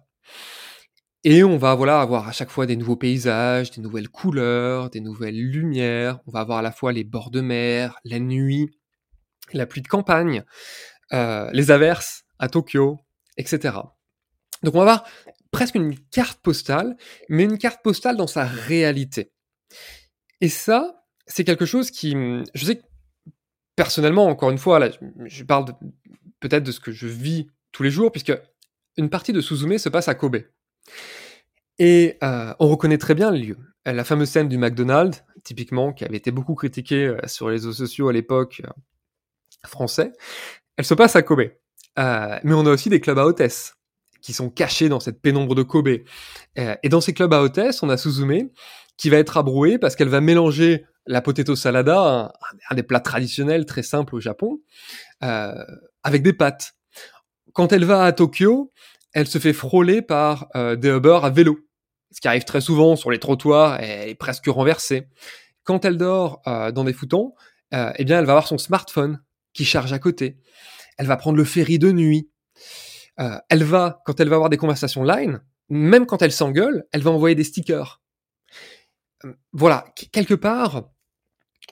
[1.25, 5.01] Et on va voilà avoir à chaque fois des nouveaux paysages, des nouvelles couleurs, des
[5.01, 6.21] nouvelles lumières.
[6.27, 8.71] On va avoir à la fois les bords de mer, la nuit,
[9.53, 10.45] la pluie de campagne,
[11.13, 12.99] euh, les averses à Tokyo,
[13.37, 13.75] etc.
[14.63, 15.05] Donc on va avoir
[15.51, 16.97] presque une carte postale,
[17.29, 19.33] mais une carte postale dans sa réalité.
[20.41, 22.15] Et ça, c'est quelque chose qui,
[22.55, 22.83] je sais
[23.75, 24.91] personnellement, encore une fois, là,
[25.25, 25.67] je parle
[26.41, 28.33] peut-être de ce que je vis tous les jours, puisque
[28.97, 30.39] une partie de Suzume se passe à Kobe.
[31.79, 33.57] Et euh, on reconnaît très bien le lieu.
[33.85, 37.73] La fameuse scène du McDonald's, typiquement, qui avait été beaucoup critiquée euh, sur les réseaux
[37.73, 38.71] sociaux à l'époque euh,
[39.67, 40.13] français,
[40.77, 41.51] elle se passe à Kobe.
[41.99, 43.75] Euh, mais on a aussi des clubs à hôtesse
[44.21, 45.89] qui sont cachés dans cette pénombre de Kobe.
[46.59, 48.51] Euh, et dans ces clubs à hôtesse, on a Suzume
[48.97, 52.33] qui va être abrouée parce qu'elle va mélanger la potato salada, un,
[52.71, 54.61] un, des plats traditionnels très simples au Japon,
[55.23, 55.65] euh,
[56.03, 56.73] avec des pâtes.
[57.57, 58.71] Quand elle va à Tokyo,
[59.15, 61.59] elle se fait frôler par euh, des Uber à vélo,
[62.13, 65.09] ce qui arrive très souvent sur les trottoirs et est presque renversée.
[65.65, 67.33] Quand elle dort euh, dans des foutons,
[67.73, 69.23] euh, eh bien, elle va avoir son smartphone
[69.55, 70.37] qui charge à côté.
[70.99, 72.31] Elle va prendre le ferry de nuit.
[73.17, 75.41] Elle va, quand elle va avoir des conversations line,
[75.71, 78.03] même quand elle s'engueule, elle va envoyer des stickers.
[79.55, 80.91] Voilà, quelque part,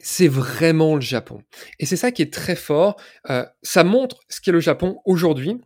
[0.01, 1.42] c'est vraiment le Japon.
[1.79, 2.99] Et c'est ça qui est très fort.
[3.62, 5.61] Ça montre ce qu'est le Japon aujourd'hui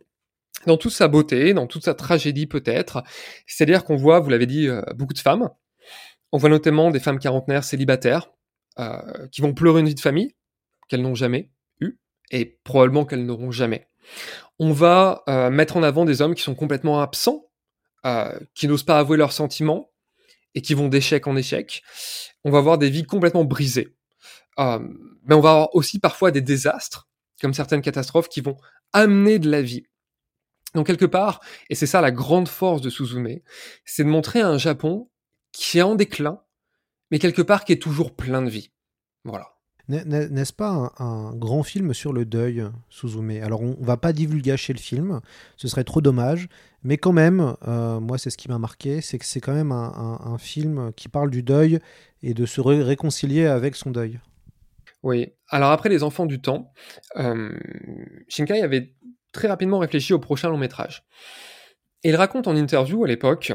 [0.65, 3.03] dans toute sa beauté, dans toute sa tragédie peut-être.
[3.47, 5.49] C'est-à-dire qu'on voit, vous l'avez dit, euh, beaucoup de femmes.
[6.31, 8.31] On voit notamment des femmes quarantenaires célibataires
[8.79, 10.35] euh, qui vont pleurer une vie de famille
[10.87, 11.97] qu'elles n'ont jamais eue
[12.31, 13.87] et probablement qu'elles n'auront jamais.
[14.59, 17.45] On va euh, mettre en avant des hommes qui sont complètement absents,
[18.05, 19.91] euh, qui n'osent pas avouer leurs sentiments
[20.55, 21.83] et qui vont d'échec en échec.
[22.43, 23.95] On va voir des vies complètement brisées.
[24.59, 24.79] Euh,
[25.23, 27.07] mais on va avoir aussi parfois des désastres,
[27.41, 28.57] comme certaines catastrophes qui vont
[28.93, 29.83] amener de la vie.
[30.75, 33.39] Donc quelque part, et c'est ça la grande force de Suzume,
[33.85, 35.09] c'est de montrer un Japon
[35.51, 36.41] qui est en déclin,
[37.11, 38.71] mais quelque part qui est toujours plein de vie.
[39.23, 39.47] Voilà.
[39.89, 43.31] N'est-ce pas un, un, grand film sur le deuil, Suzume?
[43.41, 45.19] Alors, on, ne va pas divulgacher le film,
[45.57, 46.47] ce serait trop dommage,
[46.83, 49.71] mais quand même, euh, moi, c'est ce qui m'a marqué, c'est que c'est quand même
[49.71, 51.79] un, un, film qui parle du deuil
[52.21, 54.19] et de se ré réconcilier avec son deuil.
[55.01, 56.71] Oui, alors après Les Enfants du Temps,
[57.15, 57.57] euh,
[58.27, 58.93] Shinkai avait
[59.31, 61.03] très rapidement réfléchi au prochain long métrage.
[62.03, 63.53] Il raconte en interview à l'époque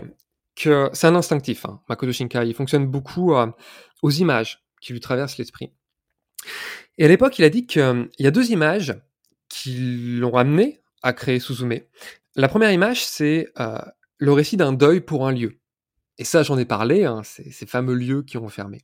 [0.57, 2.47] que c'est un instinctif, hein, Makoto Shinkai.
[2.47, 3.47] Il fonctionne beaucoup euh,
[4.03, 5.73] aux images qui lui traversent l'esprit.
[6.99, 8.95] Et à l'époque, il a dit qu'il y a deux images
[9.49, 11.81] qui l'ont amené à créer Suzume.
[12.37, 13.79] La première image, c'est euh,
[14.19, 15.59] le récit d'un deuil pour un lieu.
[16.19, 18.83] Et ça, j'en ai parlé, hein, ces, fameux lieux qui ont fermé.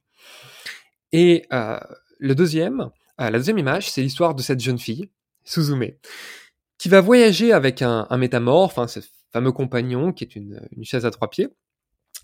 [1.13, 1.79] Et euh,
[2.19, 5.11] le deuxième, euh, la deuxième image, c'est l'histoire de cette jeune fille,
[5.45, 5.93] Suzume,
[6.81, 9.01] qui va voyager avec un, métamorphe, hein, ce
[9.35, 11.49] fameux compagnon qui est une, une chaise à trois pieds,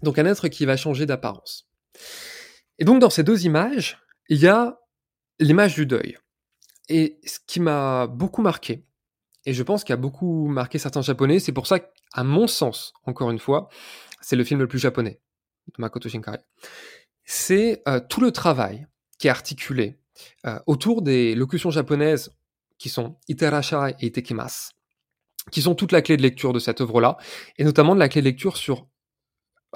[0.03, 1.69] donc un être qui va changer d'apparence.
[2.79, 4.81] Et donc dans ces deux images, il y a
[5.40, 6.16] l'image du deuil.
[6.88, 8.87] Et ce qui m'a beaucoup marqué,
[9.45, 12.95] et je pense qu'il a beaucoup marqué certains japonais, c'est pour ça qu'à mon sens,
[13.05, 13.69] encore une fois,
[14.23, 15.21] c'est le film le plus japonais
[15.66, 16.38] de Makoto Shinkai.
[17.25, 18.87] C'est euh, tout le travail
[19.19, 19.99] qui est articulé
[20.47, 22.31] euh, autour des locutions japonaises
[22.79, 24.73] qui sont iterashai et itekimasu,
[25.51, 27.17] qui sont toute la clé de lecture de cette œuvre-là,
[27.59, 28.89] et notamment de la clé de lecture sur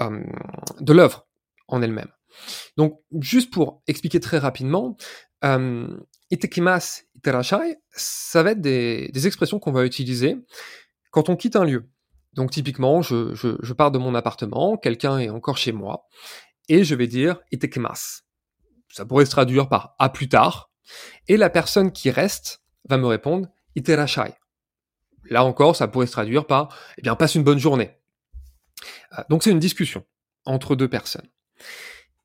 [0.00, 0.22] euh,
[0.80, 1.26] de l'œuvre
[1.68, 2.10] en elle-même.
[2.76, 4.96] Donc, juste pour expliquer très rapidement,
[5.44, 5.88] euh,
[6.30, 10.36] itekimasu, iterashai, ça va être des, des expressions qu'on va utiliser
[11.10, 11.90] quand on quitte un lieu.
[12.34, 16.06] Donc, typiquement, je, je, je pars de mon appartement, quelqu'un est encore chez moi,
[16.68, 18.22] et je vais dire itekimasu.
[18.92, 20.70] Ça pourrait se traduire par à plus tard,
[21.26, 24.34] et la personne qui reste va me répondre iterashai.
[25.24, 27.96] Là encore, ça pourrait se traduire par eh bien, passe une bonne journée.
[29.18, 30.04] Euh, donc, c'est une discussion
[30.44, 31.28] entre deux personnes.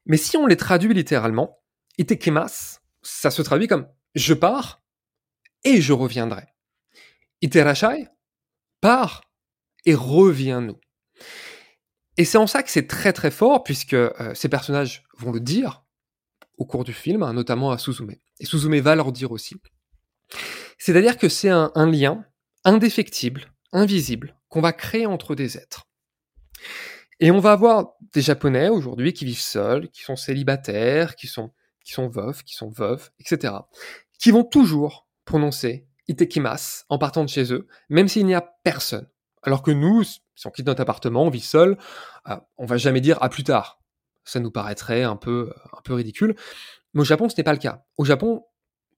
[0.06, 1.60] Mais si on les traduit littéralement,
[1.98, 4.82] itekimasu, ça se traduit comme je pars
[5.64, 6.46] et je reviendrai.
[7.42, 8.08] Iterashai,
[8.82, 9.22] pars
[9.86, 10.80] et reviens-nous.
[12.18, 15.40] Et c'est en ça que c'est très très fort, puisque euh, ces personnages vont le
[15.40, 15.84] dire
[16.58, 18.16] au cours du film, hein, notamment à Suzume.
[18.40, 19.56] Et Suzume va leur dire aussi.
[20.78, 22.26] C'est-à-dire que c'est un, lien
[22.64, 25.88] indéfectible, invisible, qu'on va créer entre des êtres.
[27.20, 31.52] Et on va avoir des Japonais aujourd'hui qui vivent seuls, qui sont célibataires, qui sont,
[31.84, 33.54] qui sont veufs, qui sont veuves, etc.
[34.20, 39.08] Qui vont toujours prononcer itekimasu en partant de chez eux, même s'il n'y a personne.
[39.44, 41.78] Alors que nous, si on quitte notre appartement, on vit seul,
[42.28, 43.82] euh, on va jamais dire à plus tard.
[44.24, 46.36] Ça nous paraîtrait un peu, un peu ridicule.
[46.94, 47.86] Mais au Japon, ce n'est pas le cas.
[47.98, 48.44] Au Japon,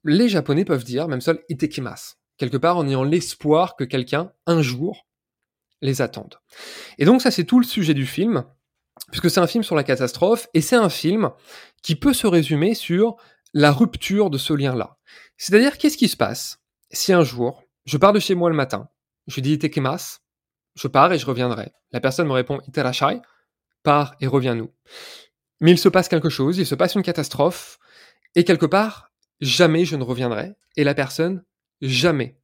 [0.04, 2.16] les Japonais peuvent dire, même seul, itekimasu.
[2.38, 5.08] Quelque part en ayant l'espoir que quelqu'un, un jour,
[5.82, 6.36] les attende.
[6.98, 8.46] Et donc ça c'est tout le sujet du film,
[9.12, 11.32] puisque c'est un film sur la catastrophe, et c'est un film
[11.82, 13.18] qui peut se résumer sur
[13.54, 14.98] la rupture de ce lien-là.
[15.38, 16.60] C'est-à-dire qu'est-ce qui se passe
[16.92, 18.90] si un jour, je pars de chez moi le matin,
[19.28, 20.20] je dis itekimasu,
[20.76, 21.72] je pars et je reviendrai.
[21.92, 23.22] La personne me répond iterashai,
[23.84, 24.72] pars et reviens-nous.
[25.60, 27.80] Mais il se passe quelque chose, il se passe une catastrophe,
[28.36, 29.07] et quelque part,
[29.41, 31.43] jamais je ne reviendrai, et la personne,
[31.82, 32.39] jamais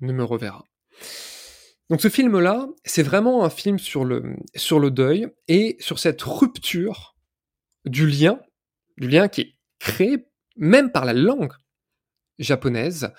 [0.00, 0.66] ne me reverra.
[1.90, 6.22] Donc ce film-là, c'est vraiment un film sur le, sur le deuil et sur cette
[6.22, 7.16] rupture
[7.84, 8.40] du lien,
[8.96, 10.26] du lien qui est créé
[10.56, 11.52] même par la langue
[12.38, 13.12] japonaise,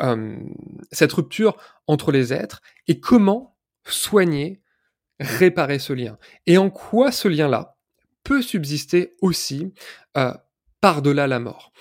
[0.00, 0.38] euh,
[0.92, 4.62] cette rupture entre les êtres et comment soigner,
[5.18, 6.18] réparer ce lien.
[6.46, 7.76] Et en quoi ce lien-là
[8.22, 9.72] peut subsister aussi
[10.16, 10.32] euh,
[10.80, 11.72] par-delà la mort.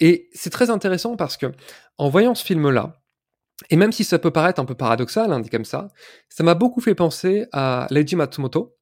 [0.00, 1.52] Et c'est très intéressant parce que
[1.98, 3.00] en voyant ce film-là,
[3.70, 5.88] et même si ça peut paraître un peu paradoxal, hein, dit comme ça,
[6.28, 8.76] ça m'a beaucoup fait penser à Leiji Matsumoto,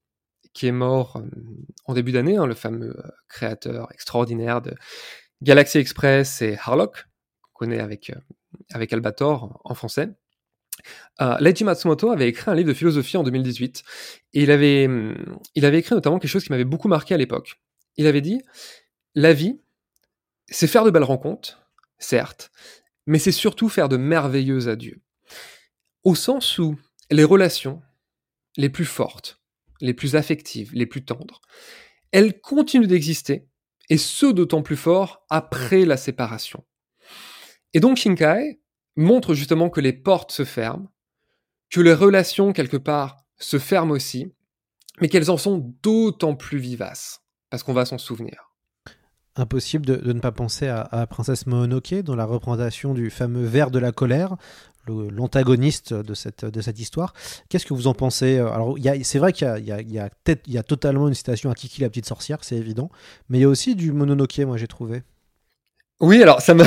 [0.55, 1.29] qui est mort euh,
[1.85, 4.75] en début d'année, hein, le fameux euh, créateur extraordinaire de
[5.43, 7.07] Galaxy Express et Harlock,
[7.43, 8.21] qu'on connaît avec, euh,
[8.73, 10.11] avec Albator en français.
[11.21, 13.83] Euh, Leiji Matsumoto avait écrit un livre de philosophie en 2018,
[14.35, 17.17] et il avait, hum, il avait écrit notamment quelque chose qui m'avait beaucoup marqué à
[17.19, 17.61] l'époque.
[17.97, 18.41] Il avait dit,
[19.15, 19.61] la vie,
[20.49, 21.63] c'est faire de belles rencontres,
[21.99, 22.51] certes,
[23.07, 25.01] mais c'est surtout faire de merveilleux adieux.
[26.05, 26.79] Au sens où
[27.11, 27.83] les relations
[28.57, 29.41] les plus fortes,
[29.81, 31.41] les plus affectives, les plus tendres,
[32.11, 33.49] elles continuent d'exister,
[33.89, 36.65] et ce d'autant plus fort après la séparation.
[37.75, 38.61] Et donc Shinkai
[38.97, 40.93] montre justement que les portes se ferment,
[41.71, 44.33] que les relations quelque part se ferment aussi,
[45.01, 48.52] mais qu'elles en sont d'autant plus vivaces, parce qu'on va s'en souvenir
[49.37, 53.79] impossible de, ne pas penser à, Princesse Mononoke dans la représentation du fameux ver de
[53.79, 54.37] la colère,
[54.87, 57.15] l'antagoniste de cette, de cette histoire.
[57.49, 58.39] Qu'est-ce que vous en pensez?
[58.39, 61.89] Alors, c'est vrai qu'il y, y, y, y a, totalement une citation à Kiki la
[61.89, 62.91] petite sorcière, c'est évident,
[63.29, 65.03] mais il y a aussi du Mononoke, moi j'ai trouvé.
[66.03, 66.65] Oui, alors ça me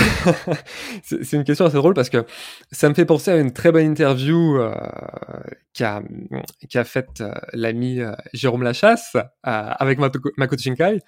[1.04, 2.26] c'est une question assez drôle parce que
[2.72, 4.74] ça me fait penser à une très bonne interview euh,
[5.74, 6.02] qu'a
[6.86, 11.02] faite euh, l'ami euh, Jérôme Lachasse avec Makoto Shinkai,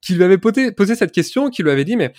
[0.00, 2.12] qui lui avait posé, posé cette question, qui lui avait dit mais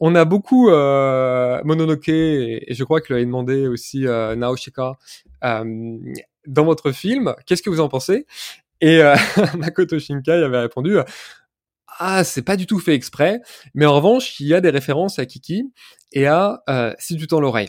[0.00, 4.98] on a beaucoup euh, Mononoke et, je crois qu'il lui avait demandé aussi euh, Naoshika
[5.44, 5.98] euh,
[6.46, 8.26] dans votre film, qu'est-ce que vous en pensez?
[8.80, 9.14] Et euh,
[9.58, 10.96] Makoto Shinkai avait répondu
[11.98, 13.40] ah, c'est pas du tout fait exprès,
[13.74, 15.70] mais en revanche, il y a des références à Kiki
[16.12, 17.68] et à euh, Si tu tends l'oreille.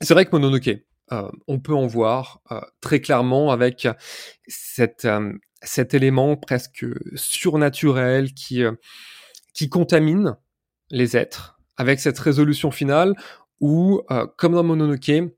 [0.00, 0.70] C'est vrai que Mononoke,
[1.12, 3.86] euh, on peut en voir euh, très clairement avec
[4.46, 8.72] cette, euh, cet élément presque surnaturel qui, euh,
[9.54, 10.36] qui contamine
[10.90, 13.14] les êtres, avec cette résolution finale
[13.60, 15.32] où, euh, comme dans Mononoke,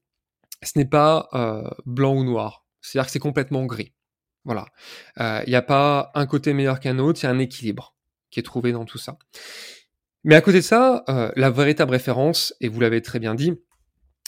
[0.63, 3.93] ce n'est pas euh, blanc ou noir, c'est-à-dire que c'est complètement gris.
[4.45, 4.67] Voilà.
[5.17, 7.97] Il n'y a pas un côté meilleur qu'un autre, il y a un équilibre
[8.31, 9.17] qui est trouvé dans tout ça.
[10.25, 13.53] Mais à côté de ça, euh, la véritable référence, et vous l'avez très bien dit,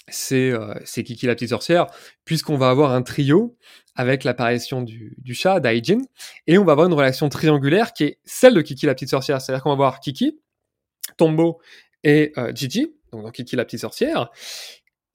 [0.09, 1.87] c'est euh, Kiki la petite sorcière,
[2.25, 3.57] puisqu'on va avoir un trio
[3.95, 5.99] avec l'apparition du, du, chat, Daijin,
[6.47, 9.41] et on va avoir une relation triangulaire qui est celle de Kiki la petite sorcière,
[9.41, 10.39] c'est-à-dire qu'on va voir Kiki,
[11.17, 11.61] Tombo
[12.05, 14.31] et euh, Gigi, donc dans Kiki la petite sorcière,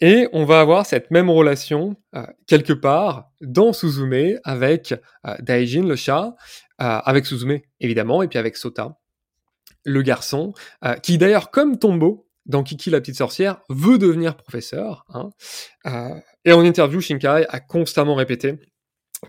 [0.01, 4.95] et on va avoir cette même relation euh, quelque part dans Suzume avec
[5.27, 6.35] euh, Daijin, le chat,
[6.81, 8.97] euh, avec Suzume évidemment, et puis avec Sota,
[9.83, 10.53] le garçon,
[11.01, 15.05] qui d'ailleurs comme Tombo dans Kiki la petite sorcière veut devenir professeur.
[15.09, 15.29] Hein,
[15.85, 18.59] euh, et en interview, Shinkai a constamment répété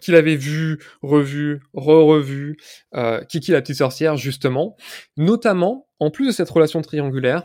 [0.01, 2.57] qu'il avait vu, revu, re-revu
[2.95, 4.77] euh, Kiki la petite sorcière justement,
[5.17, 7.45] notamment en plus de cette relation triangulaire,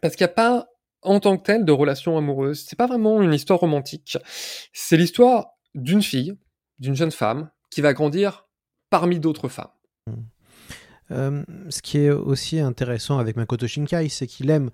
[0.00, 0.68] parce qu'il n'y a pas
[1.02, 2.64] en tant que telle de relation amoureuse.
[2.66, 4.18] C'est pas vraiment une histoire romantique.
[4.72, 6.36] C'est l'histoire d'une fille,
[6.78, 8.48] d'une jeune femme, qui va grandir
[8.90, 9.70] parmi d'autres femmes.
[11.10, 14.70] Euh, ce qui est aussi intéressant avec Makoto Shinkai, c'est qu'il aime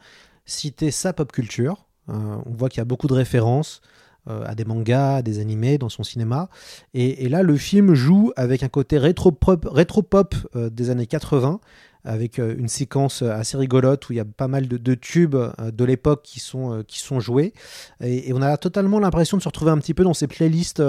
[0.46, 1.86] citer sa pop culture.
[2.08, 3.80] Euh, on voit qu'il y a beaucoup de références
[4.28, 6.48] euh, à des mangas, à des animés dans son cinéma.
[6.92, 10.34] Et, là, le film joue avec un côté rétro-pop rétro -pop,
[10.70, 11.60] des années 80,
[12.04, 16.22] avec une séquence assez rigolote où il y a pas mal de, tubes de l'époque
[16.22, 17.54] qui sont, qui sont joués.
[18.00, 20.82] Et, et, on a totalement l'impression de se retrouver un petit peu dans ces playlists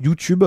[0.00, 0.44] YouTube.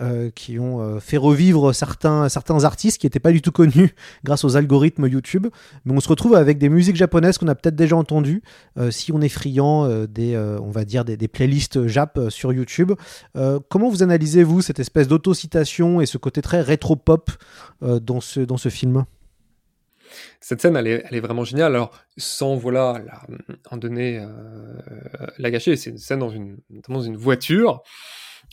[0.00, 3.94] Euh, qui ont euh, fait revivre certains, certains artistes qui n'étaient pas du tout connus
[4.24, 5.48] grâce aux algorithmes YouTube.
[5.84, 8.40] Mais on se retrouve avec des musiques japonaises qu'on a peut-être déjà entendues
[8.78, 12.92] euh, si on est friand des, on va dire des, playlists Jap sur YouTube.
[13.68, 17.30] comment vous analysez, vous, cette espèce d'autocitation et ce côté très rétro-pop
[17.82, 19.04] dans, ce, dans ce film?
[20.40, 21.74] Cette scène, elle est, elle est, vraiment géniale.
[21.74, 23.02] Alors, sans voilà,
[23.70, 24.24] en donner
[25.38, 26.58] la gâcher, c'est une scène dans une,
[26.88, 27.82] dans une voiture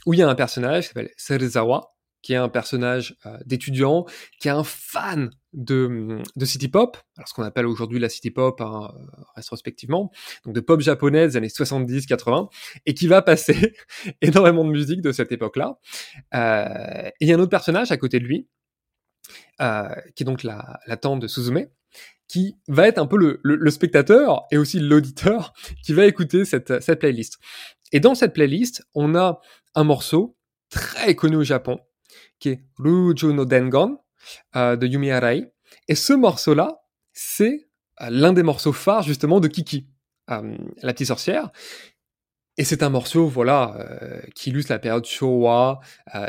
[0.08, 4.06] où il y a un personnage qui s'appelle Serizawa, qui est un personnage euh, d'étudiant,
[4.40, 8.32] qui est un fan de, de city pop, alors ce qu'on appelle aujourd'hui la city
[8.32, 8.90] pop hein,
[9.36, 10.12] rétrospectivement,
[10.46, 12.50] donc de pop japonaise des années 70-80,
[12.86, 13.76] et qui va passer
[14.22, 15.78] énormément de musique de cette époque-là.
[16.36, 18.48] Euh, il y a un autre personnage à côté de lui,
[19.60, 21.68] euh, qui est donc la, la tante de Suzume,
[22.30, 26.46] qui va être un peu le, le, le spectateur et aussi l'auditeur qui va écouter
[26.46, 27.40] cette, cette playlist.
[27.92, 29.40] Et dans cette playlist, on a
[29.78, 30.36] un morceau
[30.70, 31.80] très connu au Japon,
[32.40, 34.00] qui est Rujo no Dengon
[34.56, 35.54] euh, de Yumi Arai.
[35.88, 36.82] Et ce morceau-là,
[37.14, 37.70] c'est
[38.02, 39.88] euh, l'un des morceaux phares justement de Kiki,
[40.32, 41.52] euh, la petite sorcière.
[42.58, 43.78] Et c'est un morceau, voilà,
[44.34, 45.80] qui illustre la période Showa.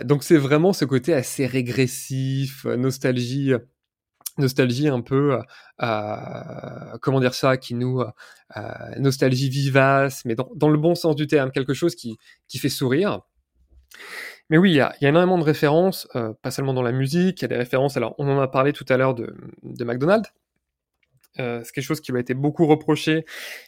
[0.05, 3.55] Donc c'est vraiment ce côté assez régressif, nostalgie,
[4.37, 5.39] nostalgie un peu,
[7.01, 8.03] comment dire ça, qui nous,
[8.99, 12.69] nostalgie vivace, mais dans, dans, le bon sens du terme, quelque chose qui, qui fait
[12.69, 13.23] sourire.
[14.51, 17.40] Mais oui, il y a, a, énormément de références, euh, pas seulement dans la musique,
[17.40, 20.33] il y a des références, alors on en a parlé tout à l'heure de, McDonald's,
[21.38, 23.27] euh, c'est quelque chose qui m'a été beaucoup reproché,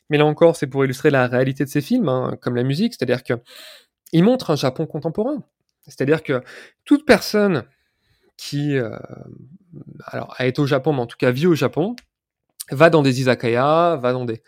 [0.09, 2.95] mais là encore, c'est pour illustrer la réalité de ces films, hein, comme la musique,
[2.95, 3.35] c'est-à-dire que
[4.13, 5.45] il montre un Japon contemporain.
[5.87, 6.43] C'est-à-dire que
[6.85, 7.65] toute personne
[8.37, 8.97] qui euh,
[10.07, 11.95] alors, a été au Japon, mais en tout cas vit au Japon,
[12.71, 14.43] va dans des izakaya, va dans des,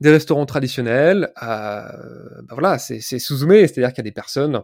[0.00, 1.32] des restaurants traditionnels.
[1.42, 4.62] Euh, ben voilà, c'est Suzume, c'est-à-dire qu'il y a des personnes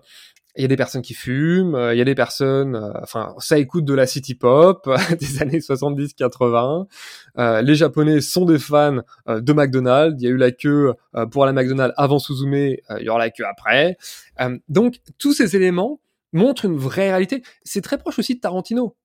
[0.56, 3.58] il y a des personnes qui fument, il y a des personnes, euh, enfin, ça
[3.58, 4.88] écoute de la city pop
[5.20, 6.86] des années 70-80.
[7.38, 8.98] Euh, les Japonais sont des fans
[9.28, 10.16] euh, de McDonald's.
[10.20, 13.08] Il y a eu la queue euh, pour la McDonald's avant Suzume, euh, il y
[13.08, 13.96] aura la queue après.
[14.40, 16.00] Euh, donc, tous ces éléments
[16.32, 17.42] montrent une vraie réalité.
[17.64, 18.96] C'est très proche aussi de Tarantino.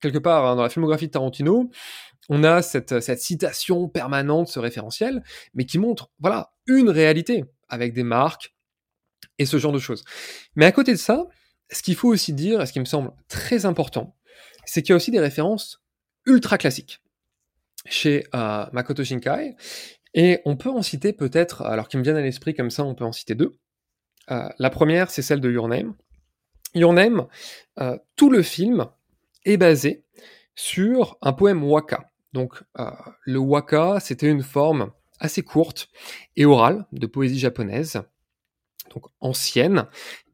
[0.00, 1.70] Quelque part, hein, dans la filmographie de Tarantino,
[2.30, 5.22] on a cette, cette citation permanente, ce référentiel,
[5.54, 8.53] mais qui montre, voilà, une réalité avec des marques,
[9.38, 10.04] et ce genre de choses.
[10.56, 11.26] Mais à côté de ça,
[11.70, 14.16] ce qu'il faut aussi dire, et ce qui me semble très important,
[14.64, 15.82] c'est qu'il y a aussi des références
[16.26, 17.00] ultra classiques.
[17.86, 19.56] chez euh, Makoto Shinkai.
[20.14, 22.94] Et on peut en citer peut-être, alors qui me viennent à l'esprit comme ça, on
[22.94, 23.58] peut en citer deux.
[24.30, 25.94] Euh, la première, c'est celle de Your Name.
[26.74, 27.26] Your Name,
[27.80, 28.86] euh, tout le film
[29.44, 30.04] est basé
[30.54, 32.10] sur un poème waka.
[32.32, 32.62] Donc
[33.26, 35.88] le waka, c'était une forme assez courte
[36.36, 38.02] et orale de poésie japonaise,
[38.94, 39.86] donc ancienne,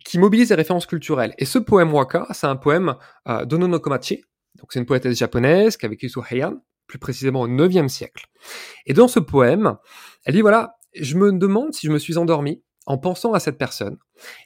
[0.04, 1.34] qui mobilise des références culturelles.
[1.38, 2.94] Et ce poème waka, c'est un poème
[3.28, 4.24] euh, d'Ono Komachi,
[4.58, 8.26] donc c'est une poétesse japonaise qui a vécu sous Heian, plus précisément au 9e siècle.
[8.86, 9.76] Et dans ce poème,
[10.24, 13.58] elle dit voilà, je me demande si je me suis endormi en pensant à cette
[13.58, 13.98] personne,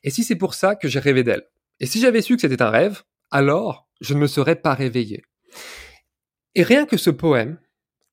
[0.03, 1.45] et si c'est pour ça que j'ai rêvé d'elle.
[1.81, 5.23] Et si j'avais su que c'était un rêve, alors je ne me serais pas réveillé.
[6.55, 7.59] Et rien que ce poème,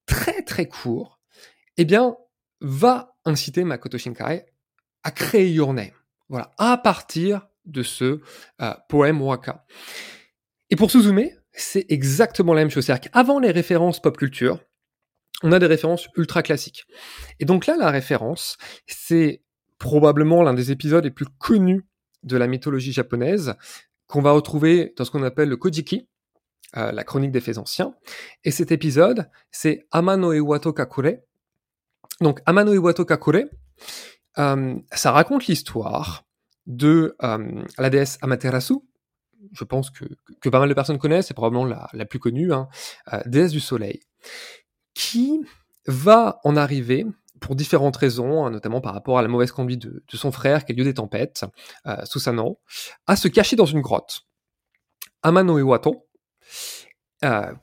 [0.06, 1.20] très très court,
[1.78, 2.16] eh bien,
[2.62, 4.46] va inciter Makoto Shinkai
[5.04, 5.92] à créer Your Name.
[6.30, 8.22] Voilà, à partir de ce
[8.62, 9.66] euh, poème waka.
[10.70, 12.86] Et pour Suzume, c'est exactement la même chose.
[12.86, 14.60] C'est-à-dire qu'avant les références pop culture,
[15.44, 16.86] on a des références ultra classiques.
[17.40, 19.44] Et donc là, la référence, c'est
[19.78, 21.86] probablement l'un des épisodes les plus connus
[22.24, 23.56] de la mythologie japonaise,
[24.08, 26.08] qu'on va retrouver dans ce qu'on appelle le Kojiki,
[26.78, 27.96] euh, la chronique des faits anciens.
[28.44, 31.18] Et cet épisode, c'est Amano Iwato Kakure.
[32.20, 33.46] Donc, Amano Iwato Kakure,
[34.38, 36.26] euh, ça raconte l'histoire
[36.66, 38.76] de euh, la déesse Amaterasu.
[39.54, 40.06] Je pense que,
[40.50, 42.70] pas mal de personnes connaissent, c'est probablement la, plus connue, hein,
[43.26, 44.00] déesse du soleil,
[44.94, 45.42] qui
[45.88, 47.06] va en arriver
[47.42, 50.72] pour différentes raisons, hein, notamment par rapport à la mauvaise conduite de, son frère, qui
[50.72, 51.44] est lieu des tempêtes,
[51.88, 52.60] euh, Susanoo,
[53.08, 54.22] à se cacher dans une grotte.
[55.24, 56.08] Amano Iwato,
[57.26, 57.54] euh,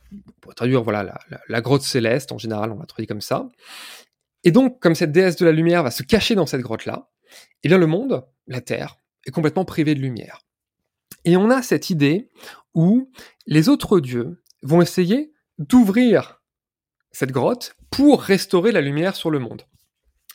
[0.41, 3.49] pour traduire voilà la, grotte céleste, en général on la traduit comme ça.
[4.45, 7.11] Et donc, comme cette déesse de la lumière va se cacher dans cette grotte-là,
[7.63, 10.41] eh bien le monde, la Terre, est complètement privé de lumière.
[11.25, 12.31] Et on a cette idée
[12.75, 13.11] où
[13.47, 16.41] les autres dieux vont essayer d'ouvrir
[17.11, 19.63] cette grotte pour restaurer la lumière sur le monde.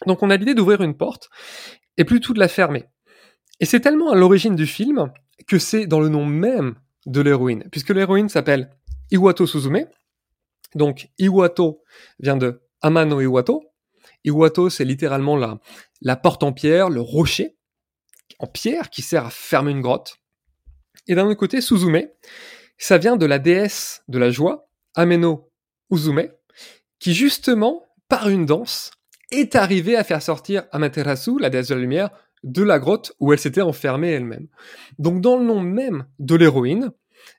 [0.05, 1.29] Donc on a l'idée d'ouvrir une porte
[1.97, 2.85] et plutôt de la fermer.
[3.59, 5.11] Et c'est tellement à l'origine du film
[5.47, 6.75] que c'est dans le nom même
[7.05, 8.69] de l'héroïne, puisque l'héroïne s'appelle
[9.11, 9.85] Iwato Suzume.
[10.75, 11.81] Donc Iwato
[12.19, 13.63] vient de Amano Iwato.
[14.23, 15.37] Iwato, c'est littéralement
[16.01, 17.57] la, porte en pierre, le rocher
[18.39, 20.17] en pierre qui sert à fermer une grotte.
[21.07, 22.07] Et d'un autre côté, Suzume,
[22.77, 25.51] ça vient de la déesse de la joie, Ameno
[25.91, 26.29] Uzume,
[26.99, 28.91] qui justement, par une danse,
[29.31, 32.09] est arrivée à faire sortir Amaterasu, la déesse de la lumière,
[32.43, 34.47] de la grotte où elle s'était enfermée elle-même.
[34.99, 36.91] Donc dans le nom même de l'héroïne,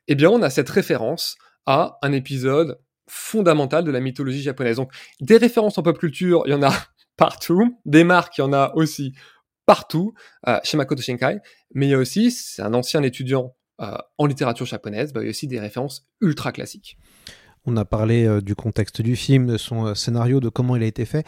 [0.09, 4.77] eh bien on a cette référence à un épisode fondamental de la mythologie japonaise.
[4.77, 6.73] Donc des références en pop culture, il y en a
[7.17, 9.15] partout, des marques, il y en a aussi
[9.67, 10.15] partout
[10.47, 11.39] euh, chez Makoto Shinkai,
[11.75, 15.25] mais il y a aussi, c'est un ancien étudiant euh, en littérature japonaise, bah, il
[15.25, 16.97] y a aussi des références ultra classiques.
[17.67, 20.83] On a parlé euh, du contexte du film, de son euh, scénario, de comment il
[20.85, 21.27] a été fait.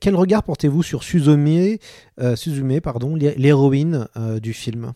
[0.00, 1.76] Quel regard portez-vous sur Suzume,
[2.34, 4.08] Suzume pardon, l'héroïne
[4.40, 4.92] du film?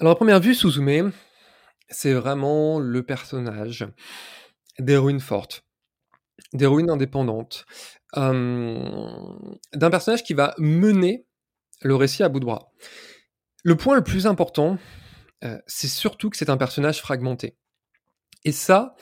[0.00, 1.12] Alors à première vue, Suzume,
[1.88, 3.86] c'est vraiment le personnage
[4.78, 5.64] d'héroïne forte,
[6.52, 7.66] d'héroïne indépendante,
[8.14, 11.26] d'un personnage qui va mener
[11.82, 12.72] le récit à bout de bras.
[13.62, 14.78] Le point le plus important,
[15.66, 17.56] c'est surtout que c'est un personnage fragmenté.
[18.44, 18.94] Et ça,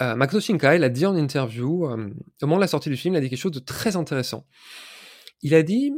[0.00, 2.10] euh, Makoto Shinkai l'a dit en interview, euh,
[2.42, 4.46] au moment de la sortie du film, il a dit quelque chose de très intéressant.
[5.42, 5.92] Il a dit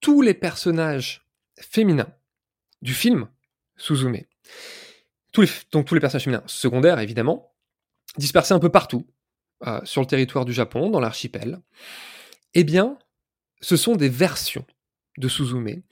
[0.00, 1.26] tous les personnages
[1.60, 2.12] féminins
[2.82, 3.28] du film
[3.76, 4.22] Suzume,
[5.32, 7.52] tous donc tous les personnages féminins secondaires évidemment,
[8.16, 9.06] dispersés un peu partout
[9.66, 11.60] euh, sur le territoire du Japon, dans l'archipel,
[12.54, 12.98] eh bien,
[13.60, 14.64] ce sont des versions
[15.18, 15.82] de Suzume,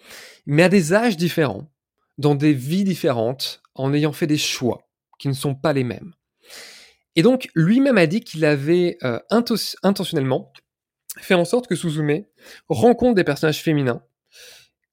[0.47, 1.71] mais à des âges différents,
[2.16, 4.89] dans des vies différentes, en ayant fait des choix
[5.19, 6.14] qui ne sont pas les mêmes.
[7.14, 10.53] Et donc, lui-même a dit qu'il avait euh, intentionnellement
[11.21, 12.25] fait en sorte que Suzume
[12.69, 14.03] rencontre des personnages féminins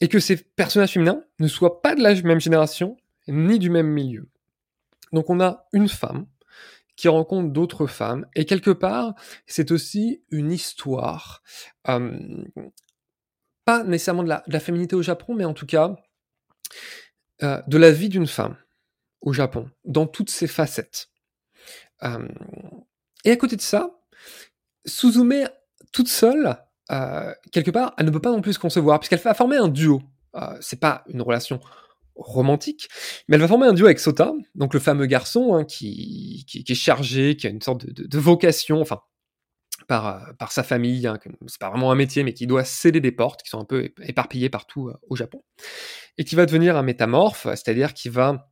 [0.01, 2.97] et que ces personnages féminins ne soient pas de la même génération
[3.28, 4.28] ni du même milieu.
[5.13, 6.26] Donc on a une femme
[6.95, 9.15] qui rencontre d'autres femmes et quelque part
[9.47, 11.43] c'est aussi une histoire,
[11.83, 15.95] pas nécessairement de la, féminité au Japon, mais en tout cas
[17.43, 18.55] euh, de la vie d'une femme
[19.21, 21.09] au Japon dans toutes ses facettes.
[23.23, 23.97] Et à côté de ça,
[24.85, 25.49] Suzume
[25.91, 26.57] toute seule,
[26.91, 29.67] euh, quelque part, elle ne peut pas non plus se concevoir, puisqu'elle va former un
[29.67, 30.01] duo.
[30.35, 31.59] Euh, c'est pas une relation
[32.16, 32.88] romantique,
[33.28, 36.63] mais elle va former un duo avec Sota, donc le fameux garçon hein, qui, qui,
[36.63, 39.01] qui, est chargé, qui a une sorte de, de, vocation, enfin,
[39.88, 43.11] par, par sa famille, hein, c'est pas vraiment un métier, mais qui doit sceller des
[43.11, 45.43] portes qui sont un peu éparpillées partout au Japon,
[46.18, 48.49] et qui va devenir un métamorphe, c'est-à-dire qui va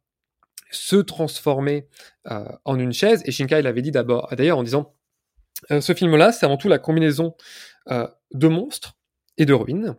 [0.71, 1.87] se transformer
[2.31, 3.21] euh, en une chaise.
[3.25, 4.93] Et Shinkai l'avait dit d'abord, d'ailleurs, en disant
[5.71, 7.35] Euh, ce film-là, c'est avant tout la combinaison
[7.89, 8.97] euh, de monstres
[9.37, 9.95] et de ruines.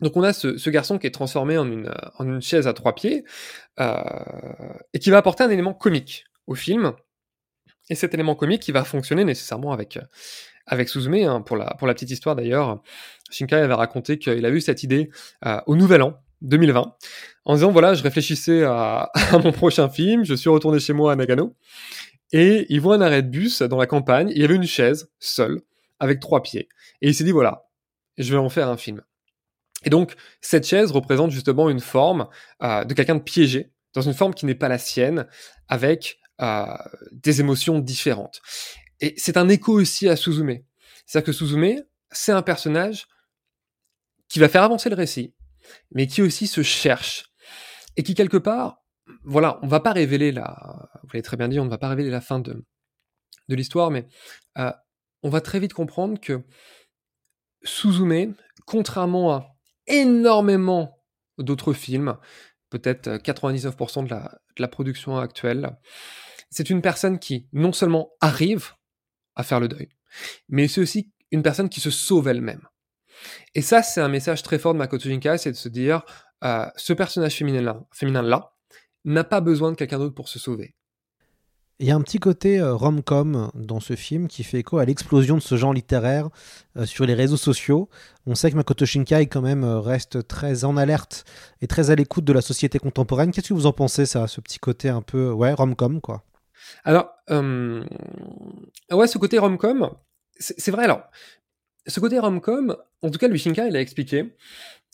[0.00, 2.94] Donc on a ce, garçon qui est transformé en une, en une chaise à trois
[2.94, 3.24] pieds
[3.80, 3.94] euh,
[4.94, 6.92] et qui va apporter un élément comique au film.
[7.90, 9.98] Et cet élément comique qui va fonctionner nécessairement avec,
[10.66, 11.14] avec Suzume.
[11.14, 11.40] Hein.
[11.40, 12.82] Pour, la, pour la petite histoire d'ailleurs,
[13.30, 15.10] Shinkai avait raconté qu'il a eu cette idée
[15.46, 16.94] euh, au Nouvel An 2020
[17.44, 21.12] en disant voilà, je réfléchissais à, à, mon prochain film, je suis retourné chez moi
[21.12, 21.56] à Nagano
[22.32, 25.10] et il voit un arrêt de bus dans la campagne, il y avait une chaise
[25.18, 25.62] seule
[25.98, 26.68] avec trois pieds
[27.00, 27.66] et il s'est dit voilà,
[28.18, 29.02] je vais en faire un film.
[29.84, 32.28] Et donc, cette chaise représente justement une forme
[32.62, 35.26] euh, de quelqu'un de piégé, dans une forme qui n'est pas la sienne,
[35.68, 36.66] avec euh,
[37.12, 38.40] des émotions différentes.
[39.00, 40.58] Et c'est un écho aussi à Suzume.
[41.06, 43.06] C'est-à-dire que Suzume, c'est un personnage
[44.28, 45.34] qui va faire avancer le récit,
[45.92, 47.30] mais qui aussi se cherche,
[47.96, 48.82] et qui quelque part,
[49.24, 51.88] voilà, on va pas révéler la, vous l'avez très bien dit, on ne va pas
[51.88, 52.64] révéler la fin de,
[53.48, 54.06] de l'histoire, mais
[54.58, 54.72] euh,
[55.22, 56.42] on va très vite comprendre que
[57.62, 58.34] Suzume,
[58.66, 59.57] contrairement à
[59.88, 61.02] énormément
[61.38, 62.16] d'autres films,
[62.70, 65.76] peut-être 99% de la, de la production actuelle.
[66.50, 68.72] C'est une personne qui non seulement arrive
[69.36, 69.88] à faire le deuil,
[70.48, 72.66] mais c'est aussi une personne qui se sauve elle-même.
[73.54, 76.02] Et ça, c'est un message très fort de Makoto Shinkai, c'est de se dire,
[76.44, 78.22] euh, ce personnage féminin-là féminin
[79.04, 80.74] n'a pas besoin de quelqu'un d'autre pour se sauver.
[81.80, 84.84] Il y a un petit côté euh, rom-com dans ce film qui fait écho à
[84.84, 86.28] l'explosion de ce genre littéraire
[86.76, 87.88] euh, sur les réseaux sociaux.
[88.26, 91.24] On sait que Makoto Shinkai quand même euh, reste très en alerte
[91.60, 93.30] et très à l'écoute de la société contemporaine.
[93.30, 96.24] Qu'est-ce que vous en pensez ça, ce petit côté un peu ouais rom-com quoi?
[96.82, 97.84] Alors euh,
[98.90, 99.90] ouais, ce côté rom-com,
[100.40, 101.02] c'est vrai alors.
[101.86, 104.36] Ce côté rom-com, en tout cas, lui Shinkai, il a expliqué,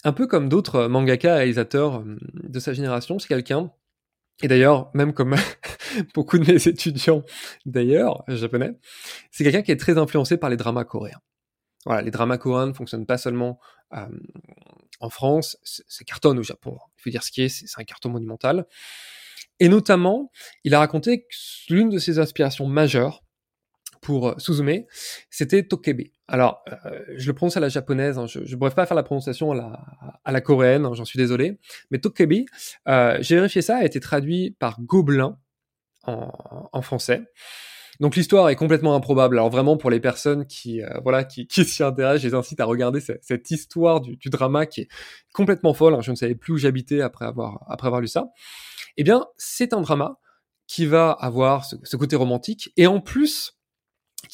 [0.05, 3.73] un peu comme d'autres mangaka réalisateurs de sa génération, c'est quelqu'un
[4.43, 5.37] et d'ailleurs, même comme
[6.15, 7.23] beaucoup de mes étudiants
[7.67, 8.73] d'ailleurs, japonais,
[9.31, 11.21] c'est quelqu'un qui est très influencé par les dramas coréens.
[11.87, 13.59] Voilà, les dramas coréens ne fonctionnent pas seulement
[13.95, 14.07] euh,
[15.01, 16.79] en France, c'est carton au Japon.
[16.99, 18.67] Il faut dire ce qui est, c'est un carton monumental.
[19.61, 20.31] Et notamment,
[20.65, 21.27] il a raconté
[21.69, 23.24] l'une de ses inspirations majeures
[24.05, 24.85] pour Suzume,
[25.31, 26.13] c'était Tokebi.
[26.29, 29.03] Alors, euh, je le prononce à la japonaise, hein, je ne pourrais pas faire la
[29.03, 29.81] prononciation à la,
[30.25, 31.59] à la coréenne, hein, j'en suis désolé,
[31.91, 32.45] mais Tokebi,
[32.87, 35.39] euh, j'ai vérifié ça, a été traduit par Gobelin
[36.05, 37.23] en, en français.
[37.99, 39.39] Donc l'histoire est complètement improbable.
[39.39, 42.61] Alors vraiment pour les personnes qui euh, voilà qui, qui s'y intéressent, je les incite
[42.61, 44.89] à regarder cette, cette histoire du, du, drama qui est
[45.33, 45.95] complètement folle.
[45.95, 48.27] Hein, je ne savais plus où j'habitais après avoir après avoir lu ça.
[48.97, 50.19] Eh bien, c'est un drama
[50.67, 53.55] qui va avoir ce, ce côté romantique et en plus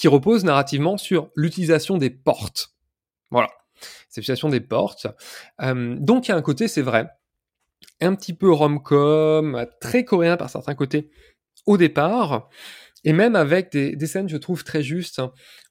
[0.01, 2.75] qui repose narrativement sur l'utilisation des portes.
[3.31, 3.51] Voilà,
[4.09, 5.07] c'est l'utilisation des portes.
[5.61, 7.11] Euh, donc il y a un côté, c'est vrai,
[8.01, 11.11] un petit peu rom-com, très coréen par certains côtés
[11.67, 12.49] au départ,
[13.05, 15.21] et même avec des, scènes, je trouve, très justes.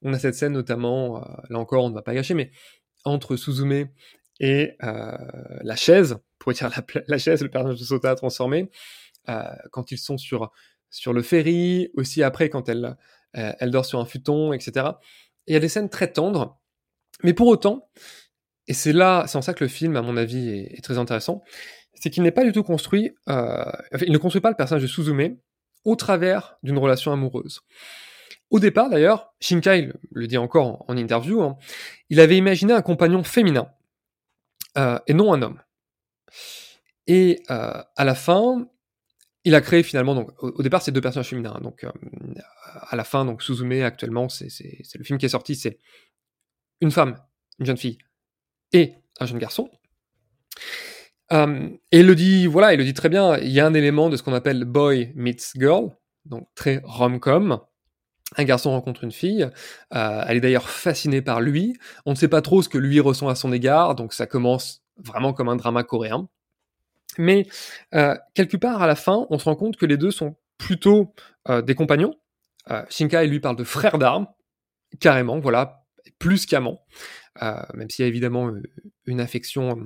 [0.03, 2.51] On a cette scène notamment, euh, là encore, on ne va pas gâcher, mais
[3.05, 3.87] entre Suzume
[4.39, 5.17] et euh,
[5.63, 6.69] la chaise, pour dire
[7.07, 8.69] la, chaise, le personnage de Sota transformé,
[9.71, 10.51] quand ils sont sur,
[10.91, 12.95] sur le ferry, aussi après quand elle
[13.37, 14.87] euh, elle dort sur un futon, etc.
[15.47, 16.59] Et il y a des scènes très tendres,
[17.23, 17.89] mais pour autant,
[18.67, 21.43] et c'est là, c'est en ça que le film, à mon avis, est, très intéressant,
[21.95, 24.83] c'est qu'il n'est pas du tout construit, euh, enfin, il ne construit pas le personnage
[24.83, 25.37] de Suzume
[25.85, 27.61] au travers d'une relation amoureuse.
[28.51, 31.57] Au départ, d'ailleurs, Shinkai le, dit encore en, en interview, hein,
[32.09, 33.71] il avait imaginé un compagnon féminin
[34.77, 35.61] euh, et non un homme.
[37.07, 38.67] Et euh, à la fin,
[39.45, 41.53] il a créé finalement, donc, au, départ, c'est deux personnages féminins.
[41.55, 41.91] Hein, donc, euh,
[42.89, 44.49] à la fin, donc Suzume actuellement, c'est
[44.95, 45.79] le film qui est sorti, c'est
[46.81, 47.17] une femme,
[47.59, 47.97] une jeune fille
[48.73, 49.69] et un jeune garçon.
[51.31, 53.37] Euh, et il le dit, voilà, il le dit très bien.
[53.37, 55.91] Il y a un élément de ce qu'on appelle boy meets girl,
[56.25, 57.59] donc très rom-com.
[58.37, 59.49] Un garçon rencontre une fille,
[59.95, 61.75] euh, elle est d'ailleurs fascinée par lui.
[62.05, 64.83] On ne sait pas trop ce que lui ressent à son égard, donc ça commence
[64.97, 66.29] vraiment comme un drama coréen.
[67.17, 67.47] Mais
[67.95, 71.13] euh, quelque part à la fin, on se rend compte que les deux sont plutôt
[71.47, 72.15] euh, des compagnons.
[72.69, 74.27] Euh, Shinkai lui parle de frère d'armes,
[74.99, 75.85] carrément, voilà,
[76.19, 76.85] plus qu'amant,
[77.73, 78.51] même s'il y a évidemment
[79.05, 79.77] une affection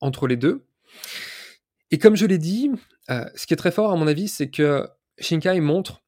[0.00, 0.66] entre les deux.
[1.90, 2.70] Et comme je l'ai dit,
[3.08, 4.88] ce qui est très fort à mon avis, c'est que
[5.18, 6.02] Shinkai montre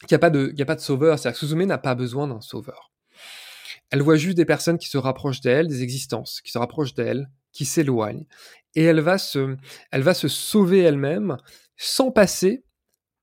[0.00, 2.26] qu'il n'y a, pas de, a pas de sauveur, c'est-à-dire que Suzume n'a pas besoin
[2.28, 2.92] d'un sauveur.
[3.90, 7.30] Elle voit juste des personnes qui se rapprochent d'elle, des existences qui se rapprochent d'elle,
[7.52, 8.26] qui s'éloignent,
[8.74, 9.56] et elle va se,
[9.90, 11.36] elle va se sauver elle-même
[11.76, 12.64] sans passer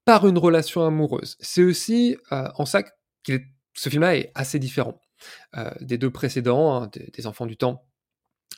[0.05, 1.37] par une relation amoureuse.
[1.39, 3.41] C'est aussi euh, en ça que
[3.73, 4.99] ce film-là est assez différent
[5.57, 7.87] euh, des deux précédents, hein, des, Enfants du Temps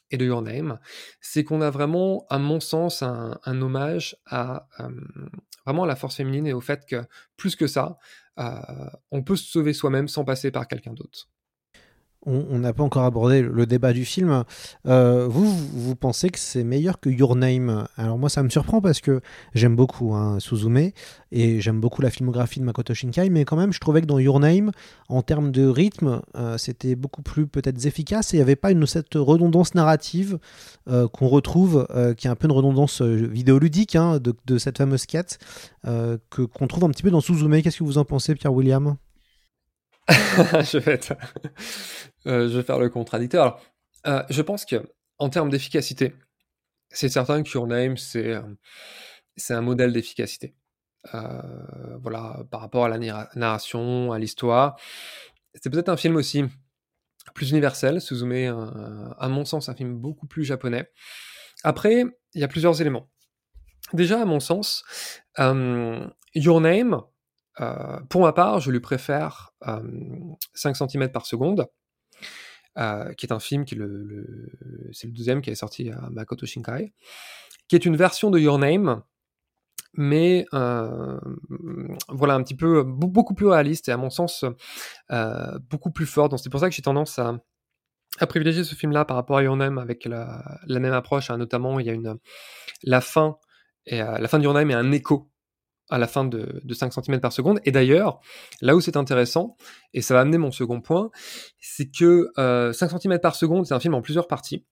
[0.09, 0.79] et de Your Name,
[1.21, 4.89] c'est qu'on a vraiment, à mon sens, un, hommage à euh,
[5.65, 7.03] vraiment à la force féminine et au fait que,
[7.35, 7.97] plus que ça,
[9.11, 11.29] on peut se sauver soi-même sans passer par quelqu'un d'autre
[12.25, 14.43] on n'a pas encore abordé le débat du film.
[14.87, 17.87] Euh, vous, vous pensez que c'est meilleur que Your Name?
[17.97, 19.21] Alors moi, ça me surprend parce que
[19.53, 20.91] j'aime beaucoup hein, Suzume
[21.31, 24.19] et j'aime beaucoup la filmographie de Makoto Shinkai, mais quand même, je trouvais que dans
[24.19, 24.71] Your Name,
[25.09, 28.71] en termes de rythme, euh, c'était beaucoup plus peut-être efficace et il n'y avait pas
[28.71, 30.39] une, cette redondance narrative
[30.87, 35.39] euh, qu'on retrouve, qui est un peu une redondance vidéoludique hein, de, cette fameuse quête
[35.83, 37.61] qu'on trouve un petit peu dans Suzume.
[37.61, 38.95] Qu'est-ce que vous en pensez, Pierre William
[40.09, 40.99] je, vais
[42.27, 43.61] euh, je vais faire le contradicteur.
[44.05, 44.83] Euh, je pense que
[45.17, 46.13] en termes d'efficacité,
[46.89, 48.41] c'est certain que Your Name, c'est, euh,
[49.49, 50.55] un modèle d'efficacité.
[51.13, 52.97] voilà, par rapport à la
[53.35, 54.77] narration, à l'histoire.
[55.55, 56.43] C'est peut-être un film aussi
[57.33, 60.91] plus universel, Suzume, à mon sens, un film beaucoup plus japonais.
[61.63, 63.09] Après, il y a plusieurs éléments.
[63.93, 64.83] Déjà, à mon sens,
[66.35, 67.01] Your Name,
[67.61, 69.53] euh, pour ma part, je lui préfère
[70.53, 71.67] 5 cm par seconde,
[72.77, 74.49] euh, qui est un film qui le,
[74.91, 76.93] c'est le deuxième qui est sorti à Makoto Shinkai,
[77.67, 79.03] qui est une version de Your Name,
[79.95, 81.19] mais euh,
[82.09, 84.45] voilà un petit peu beaucoup plus réaliste et à mon sens
[85.69, 86.29] beaucoup plus fort.
[86.29, 87.37] Donc c'est pour ça que j'ai tendance à,
[88.19, 91.29] à privilégier ce film-là par rapport à Your Name avec la, même approche.
[91.29, 91.37] Hein.
[91.37, 92.17] Notamment, il y a une
[92.81, 93.37] la fin
[93.85, 95.32] et la fin de Your Name est un écho
[95.89, 97.59] à la fin de, 5 cm par seconde.
[97.65, 98.19] Et d'ailleurs,
[98.61, 99.55] là où c'est intéressant,
[99.93, 101.11] et ça va amener mon second point,
[101.59, 104.65] c'est que 5 euh, cm par seconde, c'est un film en plusieurs parties.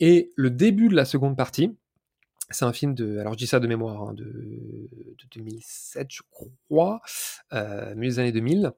[0.00, 1.76] Et le début de la seconde partie,
[2.50, 4.88] c'est un film de, alors je dis ça de mémoire, hein, de,
[5.34, 7.00] 2007 je crois,
[7.52, 8.72] euh, milieu des années 2000.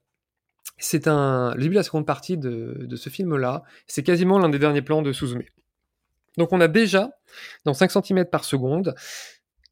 [0.79, 4.59] C'est un, le début de la seconde partie de, ce film-là, c'est quasiment l'un des
[4.59, 5.43] derniers plans de Suzume.
[6.39, 7.11] Donc on a déjà,
[7.65, 8.95] dans 5 cm par seconde,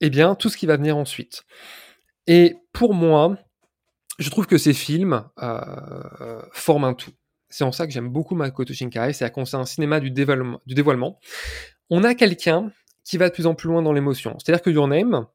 [0.00, 1.44] eh bien, tout ce qui va venir ensuite.
[2.28, 3.36] Et pour moi,
[4.18, 7.10] je trouve que ces films euh, forment un tout.
[7.48, 10.60] C'est en ça que j'aime beaucoup Makoto Shinkai, c'est à c'est un cinéma du dévoilement,
[10.66, 11.18] du dévoilement.
[11.88, 12.70] On a quelqu'un
[13.02, 14.36] qui va de plus en plus loin dans l'émotion.
[14.38, 15.26] C'est-à-dire que Your Name,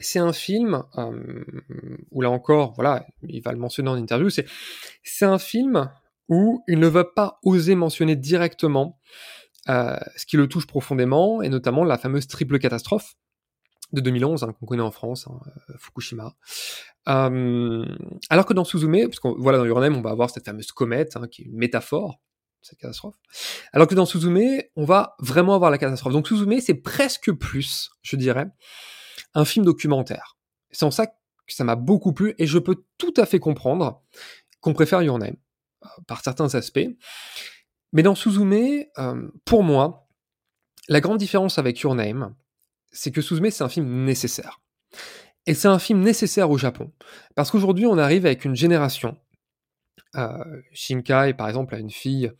[0.00, 1.44] c'est un film euh,
[2.10, 4.46] où là encore, voilà, il va le mentionner en interview, c'est
[5.04, 5.88] c'est un film
[6.28, 8.98] où il ne va pas oser mentionner directement
[9.68, 13.14] euh, ce qui le touche profondément, et notamment la fameuse triple catastrophe
[13.92, 15.38] de 2011, hein, qu'on connaît en France, hein,
[15.70, 16.34] euh, Fukushima.
[17.06, 21.16] alors que dans Suzume, parce que voilà, dans Uranem, on va avoir cette fameuse comète,
[21.16, 22.20] hein, qui est une métaphore,
[22.62, 23.14] cette catastrophe.
[23.72, 26.12] Alors que dans Suzume, on va vraiment avoir la catastrophe.
[26.12, 28.46] Donc Suzume, c'est presque plus, je dirais,
[29.34, 30.36] un film documentaire.
[30.70, 31.12] C'est en ça que
[31.48, 34.02] ça m'a beaucoup plu, et je peux tout à fait comprendre
[34.60, 35.36] qu'on préfère Name,
[35.84, 36.88] euh, par certains aspects.
[37.92, 40.08] Mais dans Suzume, euh, pour moi,
[40.88, 42.34] la grande différence avec Your Name,
[42.96, 44.60] c'est que Suzume, c'est un film nécessaire.
[45.46, 46.92] Et c'est un film nécessaire au Japon.
[47.34, 49.16] Parce qu'aujourd'hui, on arrive avec une génération.
[50.16, 52.32] Euh, Shinkai, par exemple, a une fille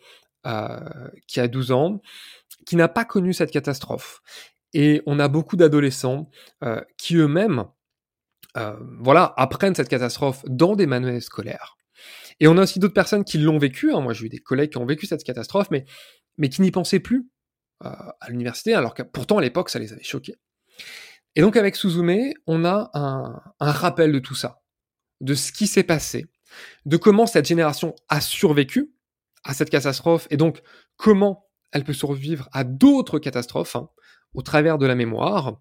[0.46, 0.80] euh,
[1.28, 2.00] qui a 12 ans,
[2.66, 4.22] qui n'a pas connu cette catastrophe.
[4.72, 6.28] Et on a beaucoup d'adolescents
[6.64, 7.64] euh, qui eux-mêmes
[9.00, 11.76] voilà, apprennent cette catastrophe dans des manuels scolaires.
[12.40, 13.92] Et on a aussi d'autres personnes qui l'ont vécu.
[13.92, 14.00] Hein.
[14.00, 15.84] Moi, j'ai eu des collègues qui ont vécu cette catastrophe, mais,
[16.38, 17.28] mais qui n'y pensaient plus
[17.80, 20.36] à l'université, alors que pourtant à l'époque, ça les avait choqués.
[21.34, 24.62] Et donc avec Suzume, on a un, rappel de tout ça,
[25.20, 26.26] de ce qui s'est passé,
[26.86, 28.92] de comment cette génération a survécu
[29.44, 30.62] à cette catastrophe, et donc
[30.96, 33.90] comment elle peut survivre à d'autres catastrophes hein,
[34.34, 35.60] au travers de la mémoire.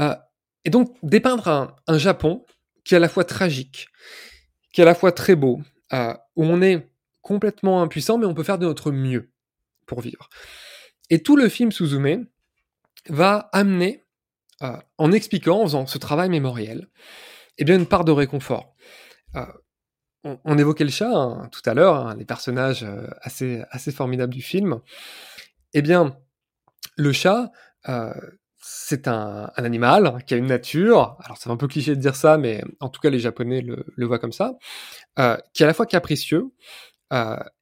[0.00, 0.14] Euh,
[0.64, 2.44] et donc dépeindre un, Japon
[2.84, 3.88] qui est à la fois tragique,
[4.72, 5.60] qui est à la fois très beau,
[5.92, 9.30] euh, où on est complètement impuissant, mais on peut faire de notre mieux
[9.86, 10.28] pour vivre.
[11.10, 12.26] Et tout le film Suzume
[13.08, 14.04] va amener,
[14.62, 16.88] euh, en expliquant, en faisant ce travail mémoriel,
[17.58, 18.74] eh bien une part de réconfort.
[19.36, 19.46] Euh,
[20.44, 24.34] on, évoquait le chat hein, tout à l'heure, hein, les personnages euh, assez, assez formidables
[24.34, 24.80] du film.
[25.72, 26.16] Eh bien,
[26.96, 27.50] le chat,
[28.58, 32.36] c'est un, animal qui a une nature, alors c'est un peu cliché de dire ça,
[32.36, 34.58] mais en tout cas les Japonais le, le voient comme ça,
[35.16, 36.50] qui est à la fois capricieux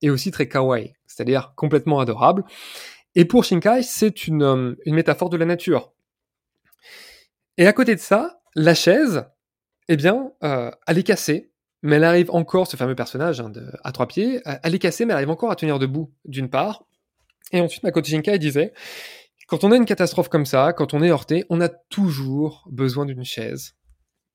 [0.01, 2.45] et aussi très kawaii, c'est-à-dire complètement adorable.
[3.19, 5.93] Et pour Shinkai, c'est une, euh, une métaphore de la nature.
[7.57, 9.25] Et à côté de ça, la chaise,
[9.89, 11.51] eh bien, euh, elle est cassée,
[11.83, 13.51] mais elle arrive encore, ce fameux personnage hein,
[13.83, 16.49] à trois pieds, euh, elle est cassée, mais elle arrive encore à tenir debout, d'une
[16.49, 16.85] part.
[17.51, 18.73] Et ensuite, Makoto Shinkai disait,
[19.49, 23.05] quand on a une catastrophe comme ça, quand on est heurté, on a toujours besoin
[23.05, 23.75] d'une chaise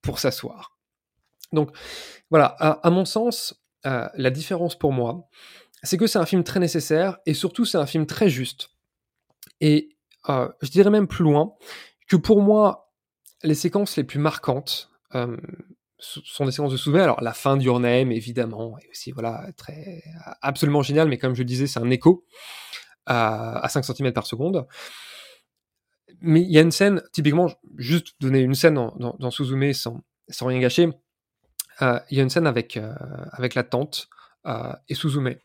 [0.02, 0.78] pour s'asseoir.
[1.54, 1.72] Donc,
[2.30, 5.30] voilà, à, mon sens, la différence pour moi,
[5.84, 8.73] c'est que c'est un film très nécessaire et surtout c'est un film très juste.
[9.62, 9.90] Et
[10.30, 11.54] euh, je dirais même plus loin
[12.08, 12.92] que pour moi,
[13.44, 15.38] les séquences les plus marquantes euh,
[15.98, 17.00] sont des séquences de Suzume.
[17.00, 20.04] Alors la fin Name, évidemment, est aussi voilà très
[20.42, 22.26] absolument génial, mais comme je le disais, c'est un écho
[23.06, 24.68] à, à 5 cm par seconde.
[26.22, 29.74] Mais il y a une scène, typiquement, juste donner une scène dans, dans, dans Suzume
[29.74, 30.90] sans, sans rien gâcher.
[31.82, 32.94] Euh, il y a une scène avec, euh,
[33.32, 34.08] avec la tante
[34.46, 35.36] euh, et Suzume.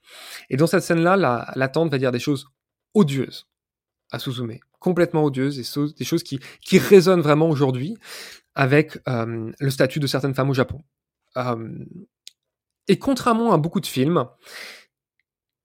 [0.50, 2.46] Et dans cette scène-là, la, la tante va dire des choses
[2.94, 3.47] odieuses
[4.10, 7.96] à Suzume, complètement odieuses, et des choses qui, qui résonnent vraiment aujourd'hui
[8.54, 10.82] avec euh, le statut de certaines femmes au Japon.
[11.36, 11.84] Euh,
[12.88, 14.26] et contrairement à beaucoup de films,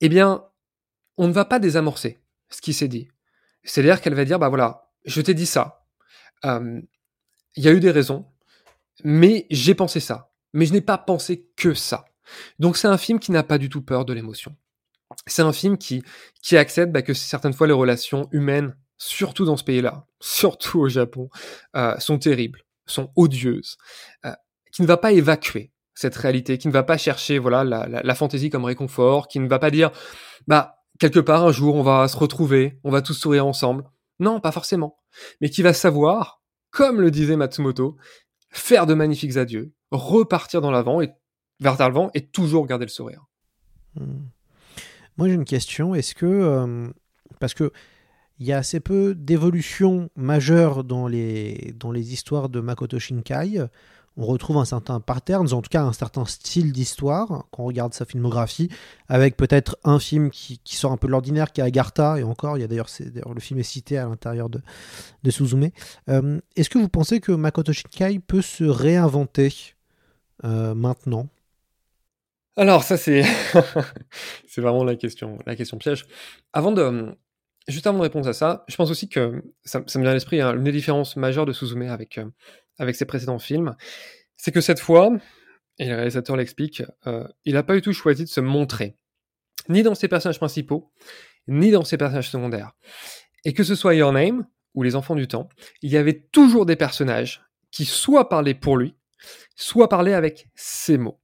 [0.01, 0.45] eh bien,
[1.17, 2.19] on ne va pas désamorcer
[2.49, 3.07] ce qui s'est dit.
[3.63, 5.85] C'est-à-dire qu'elle va dire, bah voilà, je t'ai dit ça,
[6.45, 6.81] euh,
[7.55, 8.25] il y a eu des raisons,
[9.03, 12.05] mais j'ai pensé ça, mais je n'ai pas pensé que ça.
[12.59, 14.55] Donc c'est un film qui n'a pas du tout peur de l'émotion.
[15.27, 16.03] C'est un film qui,
[16.41, 20.89] qui accepte bah, que certaines fois les relations humaines, surtout dans ce pays-là, surtout au
[20.89, 21.29] Japon,
[21.75, 23.77] euh, sont terribles, sont odieuses,
[24.25, 24.33] euh,
[24.71, 28.01] qui ne va pas évacuer cette réalité, qui ne va pas chercher voilà la, la,
[28.01, 29.91] la fantaisie comme réconfort, qui ne va pas dire
[30.47, 33.85] bah quelque part un jour on va se retrouver, on va tous sourire ensemble.
[34.19, 34.97] Non, pas forcément,
[35.41, 36.41] mais qui va savoir,
[36.71, 37.97] comme le disait Matsumoto,
[38.49, 41.11] faire de magnifiques adieux, repartir dans l'avant et
[41.59, 43.25] vers l'avant et toujours garder le sourire.
[43.95, 44.25] Hmm.
[45.17, 46.89] Moi j'ai une question, est-ce que euh,
[47.39, 47.71] parce que
[48.39, 53.61] il y a assez peu d'évolutions majeures dans les, dans les histoires de Makoto Shinkai.
[54.15, 57.93] On retrouve un certain pattern, en tout cas un certain style d'histoire, quand on regarde
[57.93, 58.69] sa filmographie,
[59.07, 62.23] avec peut-être un film qui, qui, sort un peu de l'ordinaire, qui est Agartha, et
[62.23, 64.61] encore, il y a d'ailleurs, le film est cité à l'intérieur de,
[65.23, 65.69] de Suzume.
[66.09, 69.73] Euh, Est-ce que vous pensez que Makoto Shinkai peut se réinventer
[70.43, 71.27] euh, maintenant?
[72.55, 73.23] Alors ça c'est
[74.47, 76.05] c'est vraiment la question la question piège.
[76.53, 77.15] Avant de
[77.67, 80.13] juste avant de répondre à ça, je pense aussi que ça, ça me vient à
[80.13, 82.25] l'esprit hein, une des différences majeures de Suzume avec euh,
[82.79, 83.75] avec ses précédents films,
[84.35, 85.11] c'est que cette fois,
[85.77, 88.97] et le réalisateur l'explique, euh, il n'a pas du tout choisi de se montrer,
[89.69, 90.91] ni dans ses personnages principaux,
[91.47, 92.73] ni dans ses personnages secondaires.
[93.45, 95.49] Et que ce soit Your Name ou Les Enfants du Temps,
[95.81, 98.95] il y avait toujours des personnages qui soit parlaient pour lui,
[99.55, 101.19] soit parlaient avec ses mots.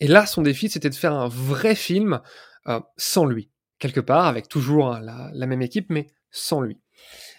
[0.00, 2.20] Et là, son défi, c'était de faire un vrai film
[2.68, 6.80] euh, sans lui, quelque part, avec toujours hein, la, même équipe, mais sans lui.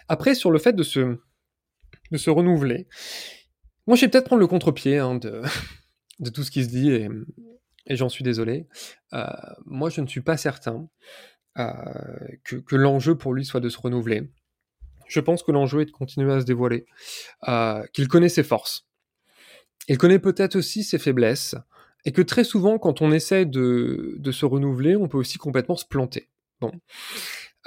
[0.07, 1.17] Après, sur le fait de se,
[2.11, 2.87] de se renouveler,
[3.87, 5.41] moi, je vais peut-être prendre le contre-pied hein, de,
[6.19, 7.09] de tout ce qui se dit, et,
[7.89, 8.67] j'en suis désolé.
[9.13, 9.25] Euh,
[9.65, 10.87] moi, je ne suis pas certain
[11.59, 11.73] euh,
[12.43, 14.29] que, que l'enjeu pour lui soit de se renouveler.
[15.07, 16.85] Je pense que l'enjeu est de continuer à se dévoiler,
[17.93, 18.87] qu'il connaît ses forces.
[19.89, 21.55] Il connaît peut-être aussi ses faiblesses,
[22.05, 25.75] et que très souvent, quand on essaie de, de se renouveler, on peut aussi complètement
[25.75, 26.29] se planter.
[26.59, 26.71] Bon.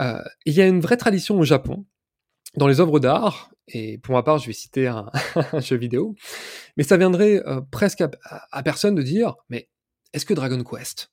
[0.00, 1.86] Euh, il y a une vraie tradition au Japon,
[2.56, 5.10] dans les œuvres d'art, et pour ma part, je vais citer un,
[5.52, 6.14] un jeu vidéo,
[6.76, 8.10] mais ça viendrait euh, presque à,
[8.50, 9.68] à, personne de dire, mais
[10.12, 11.10] est-ce que Dragon Quest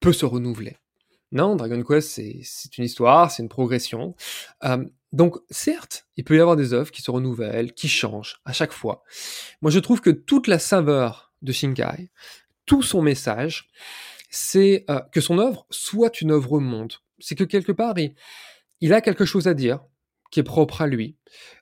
[0.00, 0.76] peut se renouveler?
[1.32, 2.10] Non, Dragon Quest,
[2.42, 4.14] c'est une histoire, c'est une progression.
[4.64, 8.52] Euh, donc, certes, il peut y avoir des œuvres qui se renouvellent, qui changent à
[8.52, 9.02] chaque fois.
[9.60, 12.10] Moi, je trouve que toute la saveur de Shinkai,
[12.66, 13.70] tout son message,
[14.28, 16.92] c'est euh, que son œuvre soit une œuvre monde.
[17.18, 17.94] C'est que quelque part,
[18.80, 19.80] il, a quelque chose à dire
[20.30, 21.16] qui est propre à lui.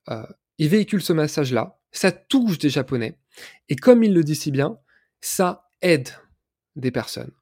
[0.09, 0.26] Euh,
[0.59, 3.18] il véhicule ce message-là, ça touche des Japonais.
[3.68, 4.78] Et comme il le dit si bien,
[5.20, 6.09] ça aide
[6.74, 7.32] des personnes.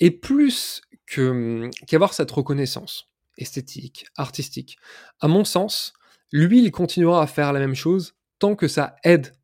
[0.00, 4.78] Et plus que qu'avoir cette reconnaissance esthétique, artistique,
[5.20, 5.92] à mon sens,
[6.32, 9.36] lui, il continuera à faire la même chose tant que ça aide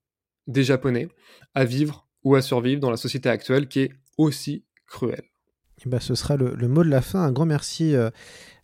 [0.46, 1.08] des Japonais
[1.54, 5.24] à vivre ou à survivre dans la société actuelle qui est aussi cruelle.
[5.84, 7.22] Et bah, ce sera le, le, mot de la fin.
[7.22, 8.10] Un grand merci, euh,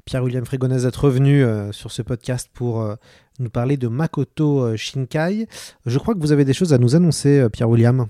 [0.05, 2.97] Pierre-William Frégonès, d'être revenu euh, sur ce podcast pour euh,
[3.39, 5.47] nous parler de Makoto Shinkai.
[5.87, 8.07] Je crois que vous avez des choses à nous annoncer, Pierre-William.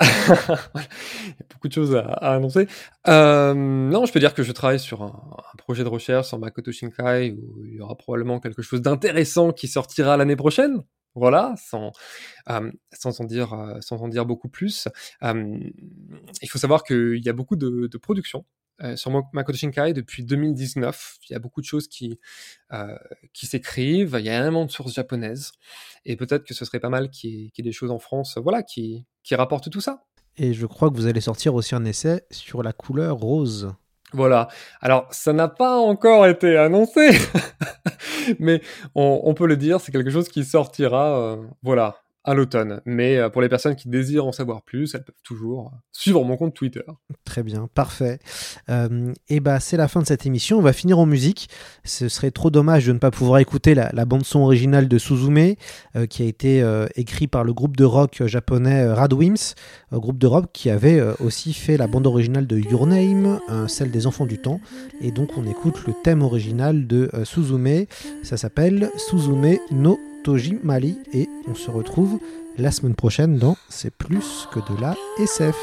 [0.00, 2.66] Il y a beaucoup de choses à, à annoncer.
[3.06, 6.72] Non, je peux dire que je travaille sur un, un, projet de recherche sur Makoto
[6.72, 10.82] Shinkai où il y aura probablement quelque chose d'intéressant qui sortira l'année prochaine.
[11.14, 11.92] Voilà, sans,
[12.92, 14.88] sans, en dire, beaucoup plus.
[15.22, 18.44] Il faut savoir qu'il y a beaucoup de, productions
[18.96, 21.18] sur Makoto Shinkai depuis 2019.
[21.28, 22.18] Il y a beaucoup de choses qui,
[23.32, 25.52] qui s'écrivent, il y a énormément de sources japonaises,
[26.04, 27.98] et peut-être que ce serait pas mal qu'il y, qu y, ait des choses en
[27.98, 30.04] France voilà, qui, qui rapportent tout ça.
[30.36, 33.74] Et je crois que vous allez sortir aussi un essai sur la couleur rose.
[34.12, 34.48] Voilà.
[34.80, 37.10] Alors, ça n'a pas encore été annoncé,
[38.38, 38.60] mais
[38.94, 42.80] on, peut le dire, c'est quelque chose qui sortira, euh, voilà, à l'automne.
[42.84, 46.36] Mais euh, pour les personnes qui désirent en savoir plus, elles peuvent toujours suivre mon
[46.36, 46.82] compte Twitter.
[47.24, 48.18] Très bien, parfait.
[48.68, 50.58] Euh, et bah c'est la fin de cette émission.
[50.58, 51.48] On va finir en musique.
[51.84, 55.54] Ce serait trop dommage de ne pas pouvoir écouter la, bande son originale de Suzume,
[55.96, 59.54] euh, qui a été euh, écrit par le groupe de rock japonais Radwimps,
[59.92, 64.06] groupe de rock qui avait aussi fait la bande originale de Your Name, celle des
[64.06, 64.60] Enfants du Temps.
[65.00, 67.86] Et donc on écoute le thème original de Suzume.
[68.22, 72.18] Ça s'appelle Suzume no Toji Mali et on se retrouve
[72.58, 75.56] la semaine prochaine dans C'est plus que de la SF.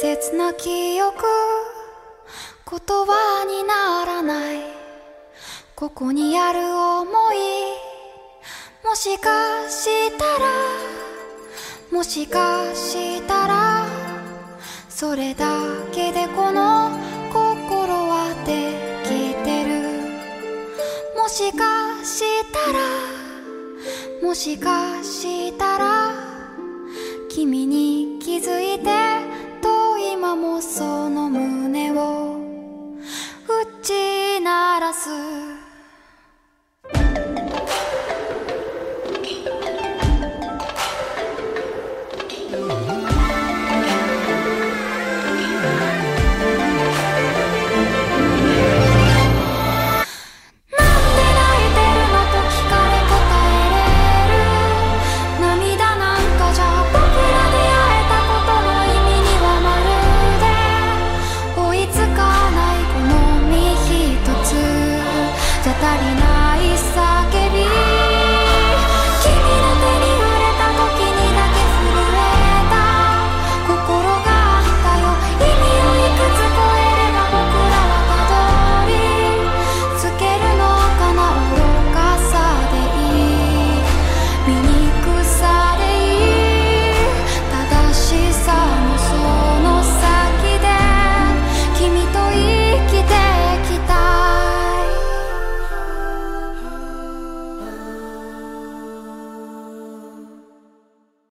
[0.00, 1.24] 切な記憶
[2.70, 4.58] 言葉にならない。
[5.74, 7.36] ここにある想い。
[8.86, 10.52] もしかしたら。
[11.90, 13.86] もしかしたら。
[14.88, 15.48] それだ
[15.90, 16.92] けでこの
[17.32, 19.82] 心はできてる。
[21.20, 22.22] もしかし
[22.52, 22.78] たら。
[24.22, 26.12] もしかしたら。
[27.28, 29.37] 君に気づいて
[30.10, 32.38] 今もその胸を
[33.46, 35.57] 打ち鳴らす。